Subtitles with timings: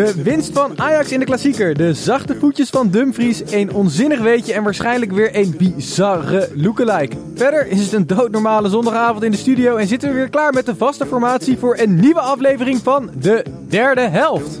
[0.00, 1.74] De winst van Ajax in de klassieker.
[1.74, 3.42] De zachte voetjes van Dumfries.
[3.50, 7.16] Een onzinnig weetje en waarschijnlijk weer een bizarre lookalike.
[7.34, 9.76] Verder is het een doodnormale zondagavond in de studio.
[9.76, 13.44] En zitten we weer klaar met de vaste formatie voor een nieuwe aflevering van de
[13.68, 14.58] derde helft.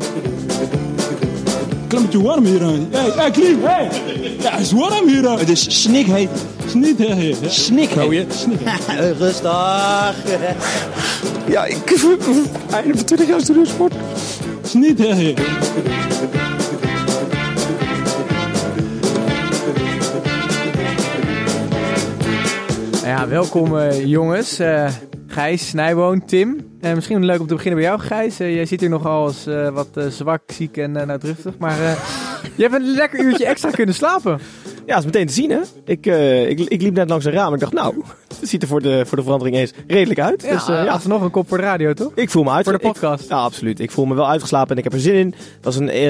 [1.90, 2.88] Klimmetje warm hier aan.
[2.90, 3.88] Hey, hey, Klim, hey!
[4.38, 5.38] Ja, het is warm hier aan.
[5.38, 6.28] Het is snikheet.
[6.66, 7.34] Sniet, hè, hè.
[7.48, 8.46] Snikheet.
[9.18, 10.14] Rustig.
[11.46, 12.06] Ja, ik...
[12.70, 13.94] Einde van 20 jaar studiosport.
[14.96, 15.34] Hè.
[23.04, 24.58] Ja, welkom eh, jongens.
[24.58, 24.88] Eh,
[25.30, 26.60] Gijs, Snijboon, Tim.
[26.80, 28.40] Eh, misschien leuk om te beginnen bij jou, Gijs.
[28.40, 31.58] Eh, jij zit hier nogal eh, wat zwak, ziek en uh.
[31.58, 31.76] Maar
[32.56, 34.40] je hebt een lekker uurtje extra kunnen slapen.
[34.90, 35.60] Ja, dat is meteen te zien, hè?
[35.84, 37.94] Ik, eh, ik, ik liep net langs een raam en ik dacht, nou,
[38.40, 40.42] het ziet er voor de, voor de verandering eens redelijk uit.
[40.42, 40.82] Ja, dus ja.
[40.84, 42.12] ja, alsnog een kop voor de radio, toch?
[42.14, 42.64] ik voel me uit.
[42.64, 43.28] Voor de podcast.
[43.28, 43.80] ja, absoluut.
[43.80, 45.34] Ik voel me wel uitgeslapen en ik heb er zin in.
[45.36, 46.04] Het was een,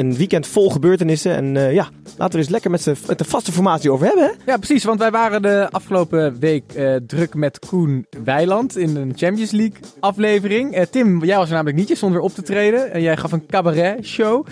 [0.00, 1.34] een- weekend vol gebeurtenissen.
[1.34, 4.52] En ja, laten we er eens lekker met, met de vaste formatie over hebben, hè?
[4.52, 4.84] Ja, precies.
[4.84, 6.72] Want wij waren de afgelopen week
[7.06, 10.86] druk met Koen Weiland in een Champions League aflevering.
[10.90, 11.88] Tim, jij was er namelijk niet.
[11.88, 12.92] Je stond weer op te treden.
[12.92, 14.46] En jij gaf een cabaret show.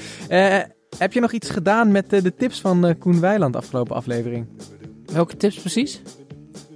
[0.98, 4.46] Heb je nog iets gedaan met eh, de tips van eh, Koen Weiland afgelopen aflevering?
[5.12, 6.02] Welke tips precies?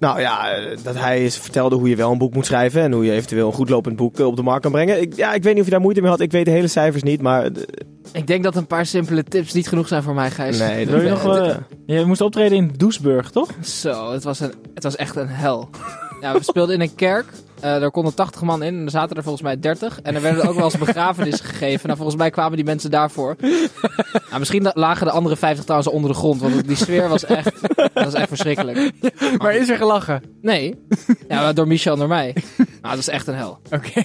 [0.01, 2.83] Nou ja, eh, dat hij vertelde hoe je wel een boek moet schrijven.
[2.83, 5.01] En hoe je eventueel een goedlopend boek op de markt kan brengen.
[5.01, 6.21] Ik, ja, ik weet niet of je daar moeite mee had.
[6.21, 7.51] Ik weet de hele cijfers niet, maar...
[8.13, 10.59] Ik denk dat een paar simpele tips niet genoeg zijn voor mij, Gijs.
[10.59, 13.51] nee, dat Wil je nog, je moest optreden in Doesburg, toch?
[13.63, 15.69] Zo, het was, een, het was echt een hel.
[16.21, 17.27] Ja, we speelden in een kerk.
[17.61, 20.01] Eh er konden 80 man in en er zaten er volgens mij 30.
[20.03, 21.87] En er werden ook wel eens begrafenissen gegeven.
[21.87, 23.37] Nou, volgens mij kwamen die mensen daarvoor.
[24.13, 26.41] Nou, misschien lagen de andere 50 trouwens onder de grond.
[26.41, 28.93] Want die sfeer was echt, dat was echt verschrikkelijk.
[29.39, 30.23] Maar is er gelachen?
[30.43, 30.85] Nee.
[31.29, 32.35] Ja, door Michel en door mij.
[32.57, 33.59] Nou, dat is echt een hel.
[33.71, 34.03] Oké.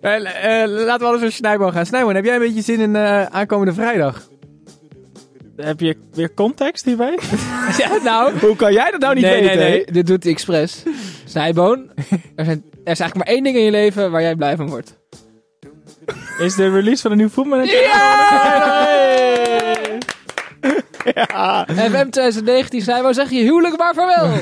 [0.00, 1.86] Eh, eh, laten we alles naar Snijboon gaan.
[1.86, 2.96] Snijboon, heb jij een beetje zin in
[3.30, 4.28] aankomende vrijdag?
[5.56, 7.18] Heb je weer context hierbij?
[7.78, 8.38] Ja, nou.
[8.38, 9.58] Hoe kan jij dat nou niet nee, weten?
[9.58, 9.84] nee, nee.
[9.92, 10.82] Dit doet hij expres.
[11.24, 11.90] Snijboon.
[12.36, 14.68] Er, zijn, er is eigenlijk maar één ding in je leven waar jij blij van
[14.68, 15.00] wordt.
[16.38, 17.78] Is de release van een nieuw voetmanager?
[21.66, 24.30] FM 2019, Snijboon, zeg je huwelijk maar vaarwel.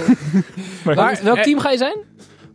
[0.85, 1.97] Maar- Waar, welk team ga je zijn?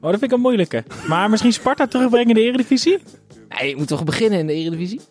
[0.01, 0.83] Oh, dat vind ik een moeilijke.
[1.07, 2.97] Maar misschien Sparta terugbrengen in de Eredivisie?
[3.59, 5.01] Nee, je moet toch beginnen in de Eredivisie?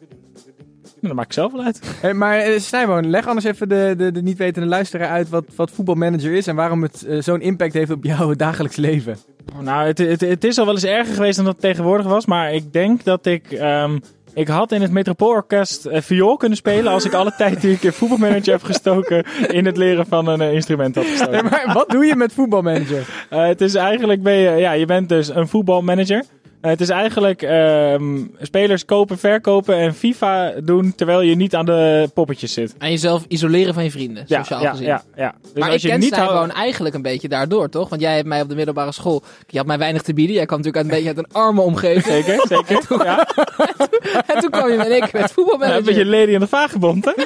[1.09, 1.81] Dat maak ik zelf wel uit.
[2.01, 5.71] Hey, maar Snijboon, leg anders even de, de, de niet wetende luisteraar uit wat, wat
[5.71, 9.17] voetbalmanager is en waarom het eh, zo'n impact heeft op jouw dagelijks leven.
[9.61, 12.27] Nou, het, het, het is al wel eens erger geweest dan dat het tegenwoordig was.
[12.27, 13.53] Maar ik denk dat ik...
[13.53, 13.99] ehm,
[14.35, 17.83] ik had in het Metropoolorkest eh, viool kunnen spelen als ik alle tijd die ik
[17.83, 21.33] in voetbalmanager heb gestoken in het leren van een instrument had gestoken.
[21.33, 23.27] Nee, maar wat doe je met voetbalmanager?
[23.29, 26.25] Het is eigenlijk, ben je, ja, je bent dus een voetbalmanager.
[26.65, 31.65] Eh, het is eigenlijk ehm, spelers kopen, verkopen en FIFA doen terwijl je niet aan
[31.65, 32.75] de poppetjes zit.
[32.79, 34.87] En jezelf isoleren van je vrienden, Ja, sociaal ja, gezien.
[34.87, 35.35] ja, ja.
[35.43, 37.89] Dus maar ik je ken niet Snijboon eigenlijk een beetje daardoor, toch?
[37.89, 39.23] Want jij hebt mij op de middelbare school...
[39.47, 40.35] Je had mij weinig te bieden.
[40.37, 42.05] Jij kwam natuurlijk uit een beetje uit een arme omgeving.
[42.05, 43.05] Zeker, zeker.
[43.05, 43.29] Ja,
[44.35, 45.83] en toen kwam je met ik met ja, een voetbalmanager.
[45.85, 47.13] beetje Lady in de Vagebond, hè?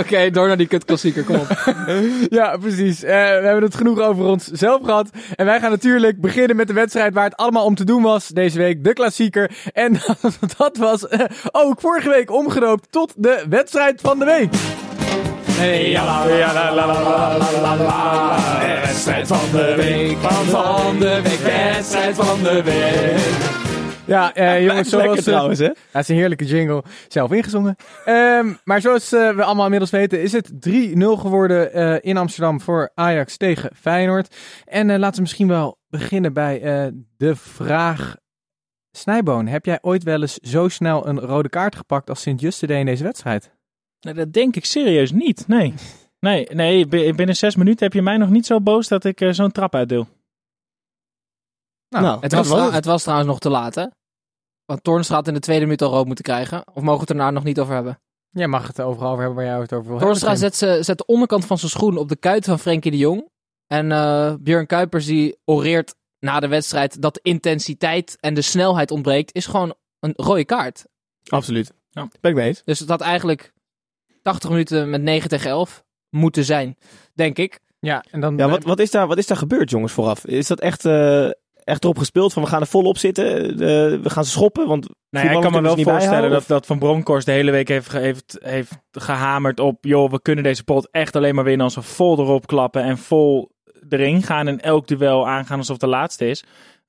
[0.00, 1.74] Oké, door naar die kutklassieker, kom op.
[2.30, 3.02] Ja, precies.
[3.02, 5.10] Eh, we hebben het genoeg over onszelf gehad.
[5.34, 8.28] En wij gaan natuurlijk beginnen met de wedstrijd waar het allemaal om te doen was
[8.28, 8.84] deze week.
[8.84, 9.50] De klassieker.
[9.72, 10.00] En
[10.58, 11.20] dat was eh,
[11.52, 14.54] ook vorige week omgedoopt tot de wedstrijd van de week.
[15.50, 18.58] Hey, ja, la, la, la.
[18.82, 20.16] Wedstrijd van de week,
[20.50, 23.55] van de week, wedstrijd van de week.
[24.06, 25.04] Ja, eh, jongens, zoals...
[25.04, 25.64] Lekker eh, trouwens, hè?
[25.64, 26.84] ja, het is een heerlijke jingle.
[27.08, 27.76] Zelf ingezongen.
[28.04, 32.60] Ehm, maar zoals eh, we allemaal inmiddels weten, is het 3-0 geworden eh, in Amsterdam
[32.60, 34.36] voor Ajax tegen Feyenoord.
[34.64, 38.16] En eh, laten we misschien wel beginnen bij eh, de vraag.
[38.96, 42.70] Snijboon, heb jij ooit wel eens zo snel een rode kaart gepakt als Sint-Just deed
[42.70, 43.50] in deze wedstrijd?
[44.00, 45.74] Nee, dat denk ik serieus niet, nee.
[46.20, 49.20] Nee, nee, bi- binnen zes minuten heb je mij nog niet zo boos dat ik
[49.20, 50.06] eh, zo'n trap uitdeel.
[51.88, 52.72] Nou, Het dat was, het.
[52.74, 53.86] het was trouwens nog te laat, hè?
[54.66, 56.58] Want Toornstra had in de tweede minuut al rood moeten krijgen.
[56.68, 58.00] Of mogen we het er nou nog niet over hebben?
[58.30, 60.50] Jij mag het overal over hebben waar jij het over wil Torstra hebben.
[60.52, 63.28] zet, ze- zet de onderkant van zijn schoen op de kuit van Frenkie de Jong.
[63.66, 68.90] En eh Björn Kuipers die oreert na de wedstrijd dat de intensiteit en de snelheid
[68.90, 69.34] ontbreekt.
[69.34, 70.84] Is gewoon een rode kaart.
[71.28, 71.72] Absoluut.
[71.90, 72.08] Ja.
[72.20, 72.62] Ben ik mee eens.
[72.64, 73.52] Dus het had eigenlijk
[74.22, 76.76] 80 minuten met 9 tegen 11 moeten zijn,
[77.14, 77.60] denk ik.
[77.78, 78.36] Ja, en dan...
[78.36, 80.24] Ja, wat, wat, is daar, wat is daar gebeurd, jongens, vooraf?
[80.26, 81.30] Is dat echt, eh,
[81.66, 83.56] echt erop gespeeld van we gaan er volop zitten, eh,
[84.02, 84.66] we gaan ze schoppen?
[84.66, 87.68] Want Nou ja, ik kan me wel voorstellen dat, dat Van Bronckhorst de hele week
[87.68, 89.84] heeft, heeft, heeft gehamerd op...
[89.84, 92.98] joh, we kunnen deze pot echt alleen maar winnen als we vol erop klappen en
[92.98, 93.50] vol
[93.88, 96.44] erin gaan en elk duel aangaan alsof het de laatste is.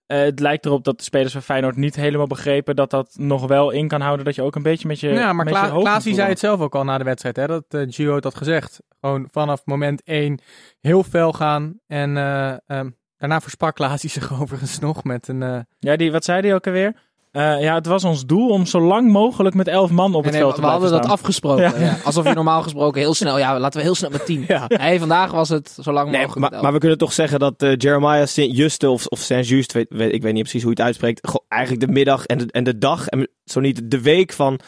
[0.05, 3.47] Eh, het lijkt erop dat de spelers van Feyenoord niet helemaal begrepen dat dat nog
[3.47, 4.25] wel in kan houden.
[4.25, 6.29] Dat je ook een beetje met je ja, maar met je Kla hoofd Klaas zei
[6.29, 8.79] het zelf ook al na de wedstrijd, hè, dat eh Gio had dat gezegd.
[8.99, 10.39] Gewoon vanaf moment 1
[10.79, 11.79] heel fel gaan.
[11.87, 15.43] En eh, ehm, daarna versprak Klaas die zich overigens nog met een...
[15.43, 17.05] eh, Ja, die, wat zei hij ook alweer?
[17.31, 20.31] Eh, ja, het was ons doel om zo lang mogelijk met elf man op het
[20.31, 21.63] Nee, veld we te blijven hadden dat afgesproken.
[21.63, 21.85] Ja.
[21.85, 21.97] Ja.
[22.03, 23.37] Alsof je normaal gesproken heel snel...
[23.37, 24.43] Ja, laten we heel snel met 10.
[24.47, 24.65] Ja.
[24.67, 27.39] Nee, vandaag was het zo lang Nee, mogelijk maar, met maar we kunnen toch zeggen
[27.39, 30.77] dat eh, Jeremiah Sint-Juste of, of Saint-Just, weet, weet- ik weet niet precies hoe je
[30.77, 34.33] het uitspreekt, eigenlijk de middag en de, en de dag, en zo niet de week
[34.33, 34.59] van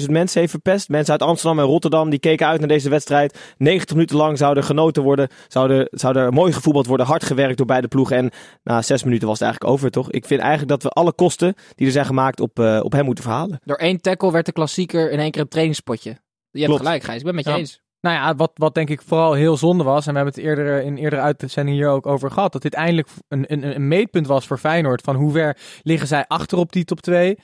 [0.00, 0.88] 800.000 mensen heeft verpest.
[0.88, 3.54] Mensen uit Amsterdam en Rotterdam die keken uit naar deze wedstrijd.
[3.58, 7.24] 90 minuten lang zou er genoten worden, zou er, zou er mooi gevoetbald worden, hard
[7.24, 8.16] gewerkt door beide ploegen.
[8.16, 8.30] En
[8.62, 10.10] na zes minuten was het eigenlijk over, toch?
[10.10, 13.04] Ik vind eigenlijk dat we alle kosten die er zijn gemaakt op, eh, op hem
[13.04, 13.60] moeten verhalen.
[13.64, 16.10] Door één tackle werd de klassieker in één keer een trainingspotje.
[16.10, 16.82] Je hebt Klopt.
[16.86, 17.18] gelijk, Gijs.
[17.18, 17.66] Ik ben het met je Ja.
[17.66, 17.82] eens.
[18.04, 20.82] Nou ja, wat, wat denk ik vooral heel zonde was, en we hebben het eerder
[20.82, 24.46] in eerdere uitzendingen hier ook over gehad, dat dit eindelijk een, een, een meetpunt was
[24.46, 25.00] voor Feyenoord.
[25.00, 27.38] Van hoe ver liggen zij achter op die top 2?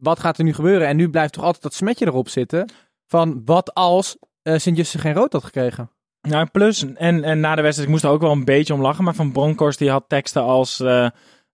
[0.00, 0.86] wat gaat er nu gebeuren?
[0.88, 2.72] En nu blijft toch altijd dat smetje erop zitten
[3.06, 5.90] van wat als eh Sint-Juste geen rood had gekregen?
[6.20, 8.80] Ja, plus, en, en na de wedstrijd, ik moest er ook wel een beetje om
[8.80, 10.80] lachen, maar Van Bronckhorst die had teksten als...
[10.80, 11.08] eh,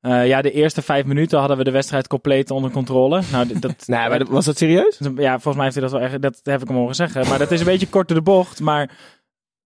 [0.07, 3.23] eh, ja, de eerste vijf minuten hadden we de wedstrijd compleet onder controle.
[3.33, 4.99] Nou, dat, Nee, maar was dat serieus?
[5.17, 7.29] Ja, volgens mij heeft hij dat wel echt, dat heb ik hem horen zeggen.
[7.29, 8.61] Maar dat is een beetje kort door de bocht.
[8.61, 8.91] Maar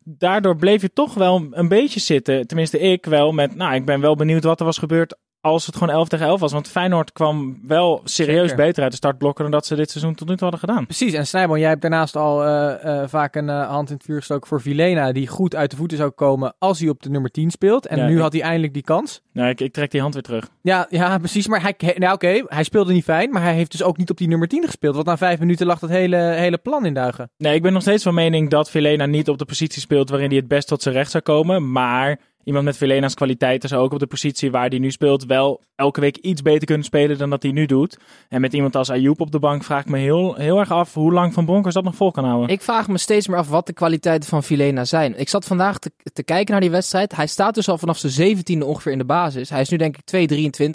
[0.05, 2.47] daardoor bleef je toch wel een beetje zitten.
[2.47, 5.77] Tenminste, ik wel met, nou, ik ben wel benieuwd wat er was gebeurd als het
[5.77, 6.53] gewoon 11 tegen 11 was.
[6.53, 8.57] Want Feyenoord kwam wel serieus Zeker.
[8.65, 10.85] beter uit de startblokken dan dat ze dit seizoen tot nu toe hadden gedaan.
[10.87, 14.05] Precies, en Snijboon, jij hebt daarnaast al eh, eh, vaak een eh, hand in het
[14.05, 17.11] vuur gestoken voor Vilena, die goed uit de voeten zou komen als hij op de
[17.11, 17.87] nummer 10 speelt.
[17.87, 19.21] En Ja, nu ik- had hij eindelijk die kans.
[19.33, 20.49] Nou, ik, ik trek die hand weer terug.
[20.63, 21.47] Ja, ja precies.
[21.47, 24.17] Maar hij, nou, oké, hij speelde niet fijn, maar hij heeft dus ook niet op
[24.17, 24.95] die nummer 10 gespeeld.
[24.95, 27.31] Want na vijf minuten lag dat hele, hele plan in duigen.
[27.37, 30.29] Nee, ik ben nog steeds van mening dat Vilena niet op de positie speelt waarin
[30.29, 31.73] hij het best tot zijn recht zou komen.
[31.73, 35.63] Maar iemand met Vilena's kwaliteiten zou ook op de positie waar hij nu speelt wel
[35.75, 37.99] elke week iets beter kunnen spelen dan dat hij nu doet.
[38.29, 40.95] En met iemand als Ayoub op de bank vraag ik me heel, heel erg af
[40.95, 42.49] hoe lang Van Bronckhorst dat nog vol kan houden.
[42.49, 45.19] Ik vraag me steeds meer af wat de kwaliteiten van Vilena zijn.
[45.19, 47.17] Ik zat vandaag te, te kijken naar die wedstrijd.
[47.17, 49.51] Hij staat dus al vanaf zijn zeventiende ongeveer in de basis.
[49.51, 50.31] Hij is nu denk ik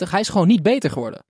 [0.05, 0.09] 2,23.
[0.09, 1.23] Hij is gewoon niet beter geworden.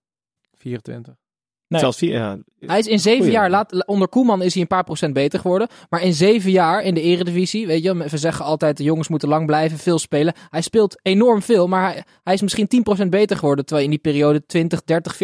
[0.57, 1.24] 24.
[1.67, 1.79] Nee.
[1.81, 2.37] Zelfs vier, ja.
[2.59, 3.33] Hij is in zeven Goeie.
[3.33, 5.67] jaar, laat, onder Koeman is hij een paar procent beter geworden.
[5.89, 9.29] Maar in zeven jaar in de eredivisie, weet je, we zeggen altijd de jongens moeten
[9.29, 10.33] lang blijven, veel spelen.
[10.49, 13.65] Hij speelt enorm veel, maar hij, hij is misschien 10% beter geworden.
[13.65, 15.15] Terwijl je in die periode 20, 30,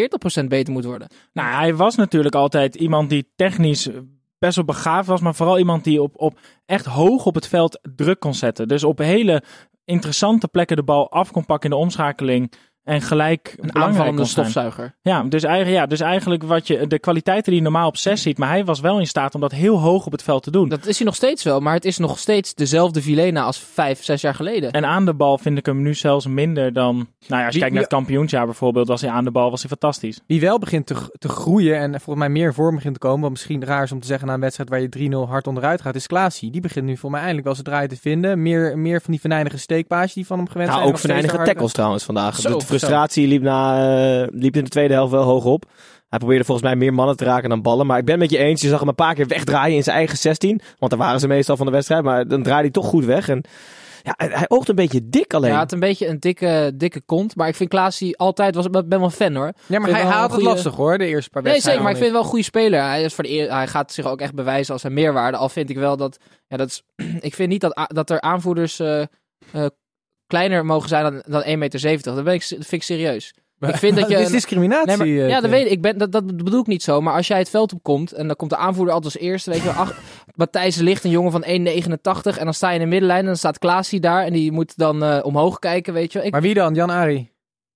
[0.41, 1.07] 40% beter moet worden.
[1.33, 3.89] Nou, hij was natuurlijk altijd iemand die technisch
[4.37, 7.79] best wel begaafd was, maar vooral iemand die op, op echt hoog op het veld
[7.95, 8.67] druk kon zetten.
[8.67, 9.43] Dus op hele
[9.85, 12.51] interessante plekken de bal af kon pakken in de omschakeling
[12.83, 14.95] en gelijk Een aanvallende stofzuiger.
[15.01, 18.21] Ja, dus eigenlijk, ja, dus eigenlijk wat je, de kwaliteiten die je normaal op 6
[18.21, 20.51] ziet, maar hij was wel in staat om dat heel hoog op het veld te
[20.51, 20.69] doen.
[20.69, 24.03] Dat is hij nog steeds wel, maar het is nog steeds dezelfde Vilena als vijf,
[24.03, 24.71] zes jaar geleden.
[24.71, 26.95] En aan de bal vind ik hem nu zelfs minder dan.
[26.95, 29.49] Nou ja, als je Wie- kijkt naar het kampioensjaar bijvoorbeeld, was hij aan de bal,
[29.49, 30.19] was hij fantastisch.
[30.27, 33.29] Wie wel begint te, te groeien en volgens mij meer vorm begint te komen, wat
[33.31, 35.95] misschien raar is om te zeggen na een wedstrijd waar je 3-0 hard onderuit gaat,
[35.95, 36.51] is Klaasie.
[36.51, 38.41] Die begint nu voor mij eindelijk wel zijn draai te vinden.
[38.41, 40.93] Meer, meer van die venijnige steekpaasjes die van hem gewend Nou, zijn.
[40.93, 42.35] ook venijnige tackles trouwens vandaag.
[42.35, 45.65] Zo, frustratie liep, na, eh, liep in de tweede helft wel hoog op.
[46.09, 47.85] Hij probeerde volgens mij meer mannen te raken dan ballen.
[47.85, 48.61] Maar ik ben met je eens.
[48.61, 50.61] Je zag hem een paar keer wegdraaien in zijn eigen 16.
[50.79, 52.03] Want daar waren ze meestal van de wedstrijd.
[52.03, 53.29] Maar dan draaide hij toch goed weg.
[53.29, 53.43] En
[54.03, 55.51] ja, hij, hij oogt een beetje dik alleen.
[55.51, 57.35] Ja, het een beetje een dikke, dikke kont.
[57.35, 59.51] Maar ik vind Klaasie altijd, was, ik ben wel een fan hoor.
[59.65, 61.61] Ja, maar hij haalt het lastig hoor, de eerste paar Nee, wedstrijden.
[61.63, 62.81] zeker, maar ik vind het wel een goede speler.
[62.89, 65.37] Hij, is voor de eer- hij gaat zich ook echt bewijzen als een meerwaarde.
[65.37, 66.17] Al vind ik wel dat.
[66.47, 66.83] Ja, dat is,
[67.27, 69.07] ik vind niet dat, dat er aanvoerders eh, eh,
[70.31, 72.01] kleiner mogen zijn dan, dan 1,70 meter.
[72.03, 73.33] Dat, ben ik, dat vind ik serieus.
[73.59, 74.17] Ik vind dat je.
[74.17, 74.87] Is discriminatie.
[74.87, 75.71] Nee, maar, eh, ja, dat weet ik.
[75.71, 77.01] ik ben, dat, dat bedoel ik niet zo.
[77.01, 79.49] Maar als jij het veld op komt en dan komt de aanvoerder altijd als eerste.
[79.49, 79.95] Weet je wel, ach,
[80.35, 82.37] Matthijs ligt een jongen van 1,89.
[82.37, 84.23] En dan sta je in de middenlijn en dan staat Klaasie daar.
[84.25, 86.27] En die moet dan eh, omhoog kijken, weet je wel.
[86.27, 86.73] Ik, Maar wie dan?
[86.73, 87.29] Jan Ari?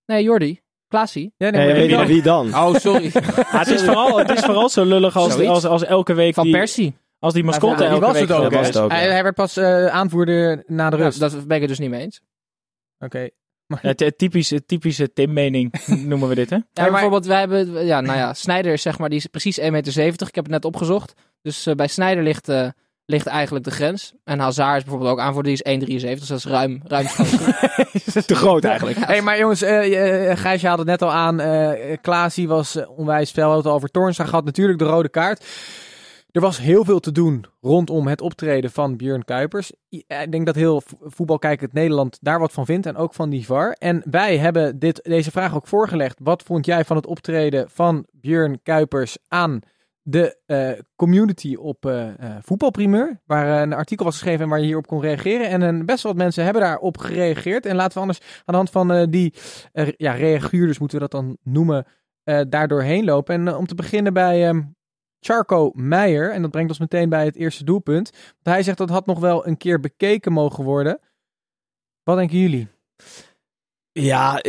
[0.06, 0.60] nee, Jordi.
[0.88, 1.34] Klaasie.
[1.38, 2.06] Ja, Nee, weet wie dan?
[2.08, 2.48] wie dan?
[2.48, 3.10] Oh, sorry.
[3.62, 5.50] Het, is vooral, het is vooral zo lullig als, Zoiets.
[5.50, 6.34] als, als elke week.
[6.34, 6.96] Van die, Persie.
[7.20, 8.44] Als die mascotte Ja, die elke was week het ook.
[8.44, 8.74] gewoon Dat was hè?
[8.82, 8.98] het ook, ja.
[8.98, 11.20] hij, hij werd pas eh, aanvoerder na de Ja, rust.
[11.20, 12.22] dat ben ik het dus niet mee eens.
[13.00, 13.30] Oké.
[13.82, 15.74] Het, het typische, typische Tim-mening
[16.10, 16.56] noemen we dit, hè?
[16.56, 19.60] Ja, maar- bijvoorbeeld, wij hebben, ja, nou ja, Snijder is zeg maar, die is precies
[19.60, 20.02] 1,70 meter.
[20.28, 21.14] Ik heb het net opgezocht.
[21.42, 22.68] Dus eh, bij Snijder ligt, eh,
[23.06, 24.14] ligt eigenlijk de grens.
[24.24, 26.20] En Hazard is bijvoorbeeld ook aanvoerder, die is 1,73.
[26.20, 27.28] Dus dat is ruim, ruim schoon.
[28.26, 28.98] Te groot eigenlijk.
[28.98, 31.40] Hey, maar jongens, eh eh, Gijs, je had het net al aan.
[31.40, 33.64] eh Klaasie was onwijs fel.
[33.66, 34.46] Over Toornstra gehad.
[34.46, 35.46] Natuurlijk de rode kaart.
[36.36, 39.72] Er was heel veel te doen rondom het optreden van Björn Kuipers.
[39.90, 42.86] Eh, Ik denk dat heel voetbalkijkend Nederland daar wat van vindt.
[42.86, 43.72] En ook van die VAR.
[43.72, 46.20] En wij hebben dit, deze vraag ook voorgelegd.
[46.24, 49.60] Wat vond jij van het optreden van Björn Kuipers aan
[50.02, 53.22] de eh, community op eh, eh, Voetbalprimeur?
[53.26, 55.50] Waar een artikel was geschreven en waar je hierop kon reageren.
[55.50, 57.66] En best wel wat mensen hebben daarop gereageerd.
[57.66, 59.34] En laten we anders aan de hand van die
[59.98, 61.86] ja, reaguurders, moeten we dat dan noemen,
[62.50, 63.36] daar doorheen lopen.
[63.36, 64.62] En om te beginnen bij ehm,
[65.26, 66.32] Charco Meijer.
[66.32, 68.12] En dat brengt ons meteen bij het eerste doelpunt.
[68.12, 71.00] Want hij zegt dat had nog wel een keer bekeken mogen worden.
[72.04, 72.68] Wat denken jullie?
[73.92, 74.42] Ja,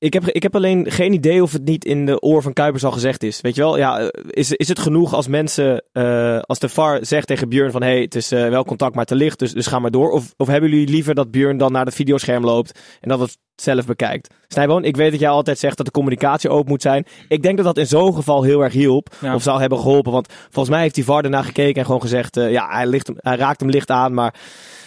[0.00, 2.84] ik, heb, ik heb alleen geen idee of het niet in de oor van Kuipers
[2.84, 3.40] al gezegd is.
[3.40, 6.98] Weet je wel, ja, eh, is, is het genoeg als mensen, eh, als de VAR
[7.06, 7.82] zegt tegen Björn van...
[7.82, 10.10] hé, hey, het is eh, wel contact, maar te licht, dus, dus ga maar door.
[10.10, 13.38] Of, of hebben jullie liever dat Björn dan naar het videoscherm loopt en dat het
[13.54, 14.34] zelf bekijkt?
[14.48, 17.06] Snijboon, ik weet dat jij altijd zegt dat de communicatie open moet zijn.
[17.28, 19.34] Ik denk dat dat in zo'n geval heel erg hielp, Ja.
[19.34, 20.12] of zou hebben geholpen.
[20.12, 22.34] Want volgens mij heeft die VAR ernaar gekeken en gewoon gezegd...
[22.34, 24.34] ja, hij, ligt hem, hij raakt hem licht aan, maar...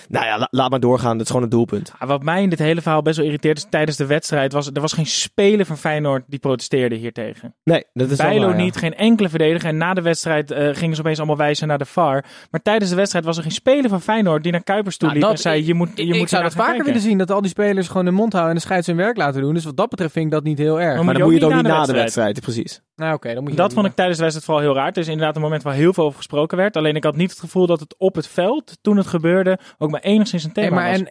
[0.10, 1.12] Nou ja, la- laat maar doorgaan.
[1.12, 1.92] Dat is gewoon een doelpunt.
[2.00, 4.82] Wat mij in dit hele verhaal best wel irriteert is tijdens de wedstrijd was er
[4.82, 7.56] was geen speler van Feyenoord die protesteerde hiertegen.
[7.64, 8.64] Nee, dat is Bijlo waar, ja.
[8.64, 9.70] niet, geen enkele verdediger.
[9.70, 12.26] En na de wedstrijd eh, gingen ze opeens allemaal wijzen naar de VAR.
[12.52, 15.20] Maar tijdens de wedstrijd was er geen speler van Feyenoord die naar Kuipers toe Nou,
[15.20, 16.86] liep dat- en zei je moet, je ik moet ik zou dat vaker kijken.
[16.86, 17.18] willen zien.
[17.18, 19.54] Dat al die spelers gewoon de mond houden en de scheids hun werk laten doen.
[19.54, 20.96] Dus wat dat betreft vind ik dat niet heel erg.
[20.96, 22.82] Maar Maar je dan moet je het ook niet na de wedstrijd, precies.
[22.96, 24.88] Nou oké, dan moet je Dat vond ik tijdens de wedstrijd vooral heel raar.
[24.88, 26.78] Het is inderdaad een moment waar heel veel over gesproken werd.
[26.78, 29.90] Alleen ik had niet het gevoel dat het op het veld, toen het gebeurde, ook
[29.92, 31.00] maar enigszins een Hey, thema maar was.
[31.00, 31.10] en,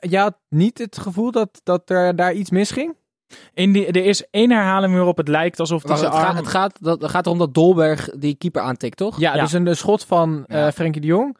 [0.00, 2.96] en je had niet het gevoel dat, dat er daar iets misging?
[3.54, 6.36] In die, er is één herhaling waarop het lijkt alsof het zijn het, gaat, arm...
[6.36, 9.18] het, gaat, dat, het gaat erom dat Dolberg die keeper aantikt, toch?
[9.18, 9.42] Ja, Ja.
[9.42, 10.72] dus een, een schot van eh Ja.
[10.72, 11.36] Frenkie de Jong.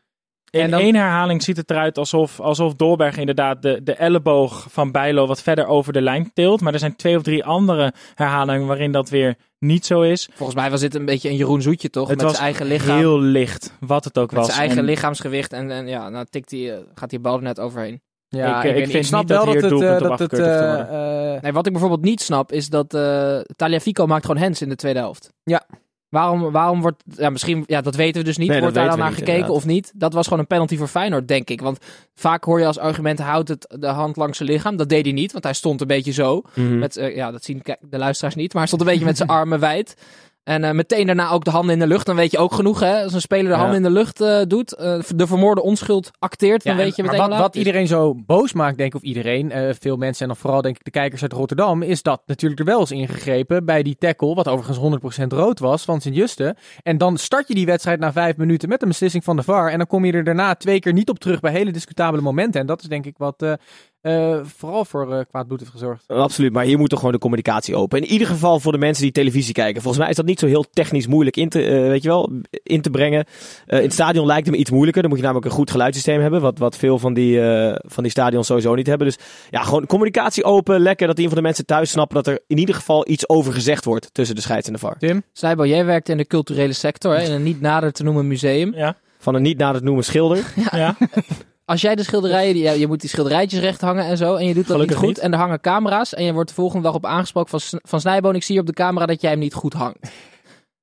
[0.62, 4.92] In dan- één herhaling ziet het eruit alsof, alsof Dolberg inderdaad de, de elleboog van
[4.92, 6.60] Bijlo wat verder over de lijn tilt.
[6.60, 10.28] Maar er zijn twee of drie andere herhalingen waarin dat weer niet zo is.
[10.34, 12.08] Volgens mij was dit een beetje een Jeroen Zoetje, toch?
[12.08, 12.96] Het Met was zijn eigen lichaam.
[12.98, 14.46] Heel licht, wat het ook met was.
[14.46, 15.52] zijn eigen En lichaamsgewicht.
[15.52, 18.02] En, en ja, nou tikt hij, eh, gaat die bal er net overheen.
[18.28, 20.08] Ja, Ik, eh, ik weet vind snap niet dat wel hier dat het, doelpunt eh,
[20.08, 24.26] dat het, eh, eh, Nee, wat ik bijvoorbeeld niet snap, is dat eh Taliafico maakt
[24.26, 25.32] gewoon hands in de tweede helft.
[25.44, 25.66] Ja.
[26.14, 28.98] Waarom, waarom wordt, ja misschien, ja dat weten we dus niet, Nee, wordt daar dan
[28.98, 29.92] naar niet, gekeken of niet?
[29.94, 31.60] Dat was gewoon een penalty voor Feyenoord, denk ik.
[31.60, 31.78] Want
[32.14, 34.76] vaak hoor je als argument, houdt het de hand langs zijn lichaam.
[34.76, 36.42] Dat deed hij niet, want hij stond een beetje zo.
[36.54, 36.78] Mhm.
[36.78, 39.28] Met, eh, ja, dat zien de luisteraars niet, maar hij stond een beetje met zijn
[39.38, 39.96] armen wijd.
[40.44, 42.06] En eh, meteen daarna ook de handen in de lucht.
[42.06, 43.02] Dan weet je ook genoeg, hè?
[43.02, 43.56] Als een speler de Ja.
[43.56, 47.02] handen in de lucht eh, doet, eh, de vermoorde onschuld acteert, dan Ja, weet je
[47.02, 50.28] maar meteen wat, wat iedereen zo boos maakt, denk ik, of iedereen, veel mensen en
[50.28, 53.64] dan vooral denk ik de kijkers uit Rotterdam, is dat natuurlijk er wel is ingegrepen
[53.64, 56.56] bij die tackle, wat overigens 100% rood was van Sint-Juste.
[56.82, 59.70] En dan start je die wedstrijd na vijf minuten met een beslissing van de VAR
[59.70, 62.60] en dan kom je er daarna twee keer niet op terug bij hele discutabele momenten.
[62.60, 63.56] En dat is denk ik wat
[64.04, 66.04] eh, vooral voor eh, kwaad bloed heeft gezorgd.
[66.06, 68.00] Absoluut, maar hier moet toch gewoon de communicatie open.
[68.00, 69.82] In ieder geval voor de mensen die televisie kijken.
[69.82, 72.32] Volgens mij is dat niet zo heel technisch moeilijk in te, eh, weet je wel,
[72.62, 73.24] in te brengen.
[73.66, 75.00] Eh, in het stadion lijkt het me iets moeilijker.
[75.02, 76.40] Dan moet je namelijk een goed geluidssysteem hebben.
[76.40, 79.06] Wat, wat veel van die, eh, van die stadions sowieso niet hebben.
[79.06, 79.18] Dus
[79.50, 80.80] ja, gewoon communicatie open.
[80.80, 83.52] Lekker dat een van de mensen thuis snappen dat er in ieder geval iets over
[83.52, 84.98] gezegd wordt tussen de scheids en de VAR.
[84.98, 85.22] Tim?
[85.32, 88.74] Snijbo, jij werkt in de culturele sector, hè, in een niet nader te noemen museum.
[88.74, 90.52] Ja, Van een niet naar het noemen schilder.
[90.72, 90.96] ja.
[91.64, 94.54] Als jij de schilderijen, die, je moet die schilderijtjes recht hangen en zo, en je
[94.54, 95.24] doet dat Gelukkig niet goed, niet.
[95.24, 98.34] en er hangen camera's, en je wordt de volgende dag op aangesproken van, van Snijboon,
[98.34, 99.98] ik zie op de camera dat jij hem niet goed hangt.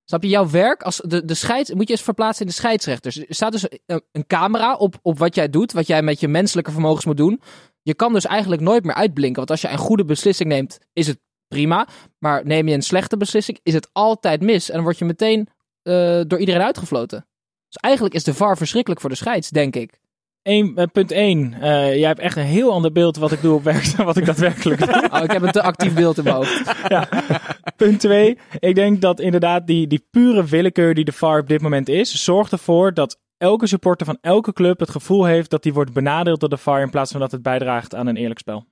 [0.05, 3.17] Snap je, jouw werk als de, de scheids, moet je eens verplaatsen in de scheidsrechters.
[3.17, 6.27] Er staat dus een, een camera op, op wat jij doet, wat jij met je
[6.27, 7.41] menselijke vermogens moet doen.
[7.81, 11.07] Je kan dus eigenlijk nooit meer uitblinken, want als je een goede beslissing neemt, is
[11.07, 11.87] het prima.
[12.19, 14.69] Maar neem je een slechte beslissing, is het altijd mis.
[14.69, 15.47] En dan word je meteen
[15.81, 17.25] eh, door iedereen uitgefloten.
[17.67, 19.99] Dus eigenlijk is de VAR verschrikkelijk voor de scheids, denk ik.
[20.43, 21.55] Eh, punt 1.
[21.59, 24.25] jij hebt echt een heel ander beeld wat ik doe op werk dan wat ik
[24.25, 25.09] daadwerkelijk doe.
[25.13, 26.73] Oh, ik heb een te actief beeld in mijn hoofd.
[27.75, 28.37] Punt 2.
[28.59, 32.23] Ik denk dat inderdaad die, die pure willekeur die de VAR op dit moment is,
[32.23, 36.39] zorgt ervoor dat elke supporter van elke club het gevoel heeft dat die wordt benadeeld
[36.39, 38.65] door de VAR in plaats van dat het bijdraagt aan een eerlijk spel.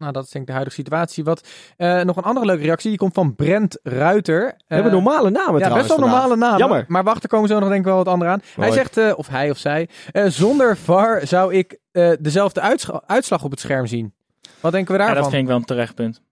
[0.00, 1.24] Ja, nou dat is denk ik de huidige situatie.
[1.24, 4.40] Wat, eh, nog een andere leuke reactie, die komt van Brent Ruiter.
[4.68, 6.58] We hebben Eh, normale namen Ja, trouwens best wel normale namen.
[6.58, 6.84] Jammer.
[6.88, 8.42] Maar wacht, er komen zo nog denk ik wel wat andere aan.
[8.56, 12.60] Hij zegt, eh, of hij of zij, eh, zonder VAR zou ik eh, dezelfde
[13.06, 14.14] uitslag op het scherm zien.
[14.60, 15.22] Wat denken we Ja, daarvan?
[15.22, 16.22] dat vind ik wel een terecht punt.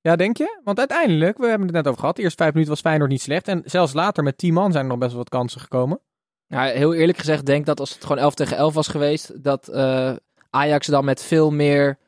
[0.00, 0.60] Ja, denk je?
[0.64, 3.20] Want uiteindelijk, we hebben het net over gehad, de eerste vijf minuten was Feyenoord niet
[3.22, 3.48] slecht.
[3.48, 6.00] En zelfs later met 10 man zijn er nog best wel wat kansen gekomen.
[6.46, 9.68] Ja, heel eerlijk gezegd denk dat als het gewoon 11 tegen 11 was geweest, dat
[9.68, 10.12] eh,
[10.50, 11.98] Ajax dan met veel meer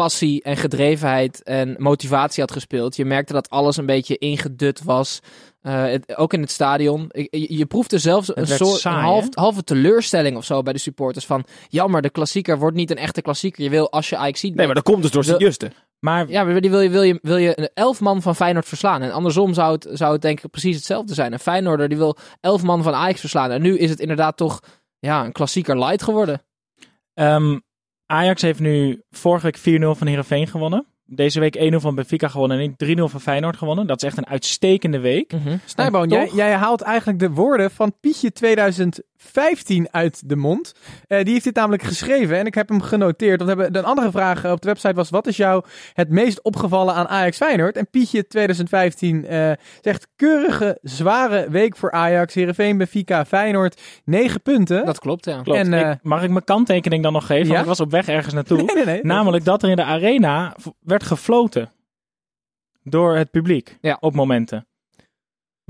[0.00, 2.96] passie en gedrevenheid en motivatie had gespeeld.
[2.96, 5.20] Je merkte dat alles een beetje ingedut was.
[5.62, 7.06] Eh, het- ook in het stadion.
[7.10, 10.72] Ik- Je, je proefde zelfs een soort saai, een half, halve teleurstelling of zo bij
[10.72, 11.26] de supporters.
[11.26, 13.62] Van jammer, de klassieker wordt niet een echte klassieker.
[13.64, 14.54] Je wil als je Ajax ziet.
[14.54, 15.70] Nee, maar dat komt dus door De- Sint-Juste.
[15.98, 18.66] Maar Ja, maar die wil je, wil, je, wil je een elf man van Feyenoord
[18.68, 19.02] verslaan.
[19.02, 21.32] En andersom zou het, zou het denk ik precies hetzelfde zijn.
[21.32, 23.50] Een Feyenoorder die wil elf man van Ajax verslaan.
[23.50, 24.60] En nu is het inderdaad toch
[24.98, 26.42] ja, een klassieker light geworden.
[27.14, 27.58] Ehm,
[28.10, 30.86] Ajax heeft nu vorige week 4-0 van Heerenveen gewonnen.
[31.04, 33.86] Deze week 1-0 van Benfica gewonnen en nu 3-0 van Feyenoord gewonnen.
[33.86, 35.32] Dat is echt een uitstekende week.
[35.64, 38.32] Snijboon, En jij, toch- jij haalt eigenlijk de woorden van Pietje
[39.20, 40.74] 2015 uit de mond.
[41.06, 43.42] Eh, die heeft dit namelijk geschreven en ik heb hem genoteerd.
[43.42, 46.42] Want we hebben, een andere vraag op de website was: wat is jou het meest
[46.42, 47.76] opgevallen aan Ajax Feyenoord?
[47.76, 52.34] En Pietje 2015 eh, zegt: keurige, zware week voor Ajax.
[52.34, 54.84] Heerenveen, Benfica, Feyenoord, 9 punten.
[54.86, 55.42] Dat klopt, ja.
[55.42, 55.58] Klopt.
[55.58, 57.44] En, eh, Ik- mag ik mijn kanttekening dan nog geven?
[57.46, 57.48] Ja?
[57.50, 58.58] Want ik was op weg ergens naartoe.
[58.70, 59.00] Nee, nee, nee.
[59.04, 61.70] Namelijk dat er in de arena werd gefloten.
[62.82, 63.78] Door het publiek.
[63.80, 63.96] Ja.
[64.00, 64.66] Op momenten.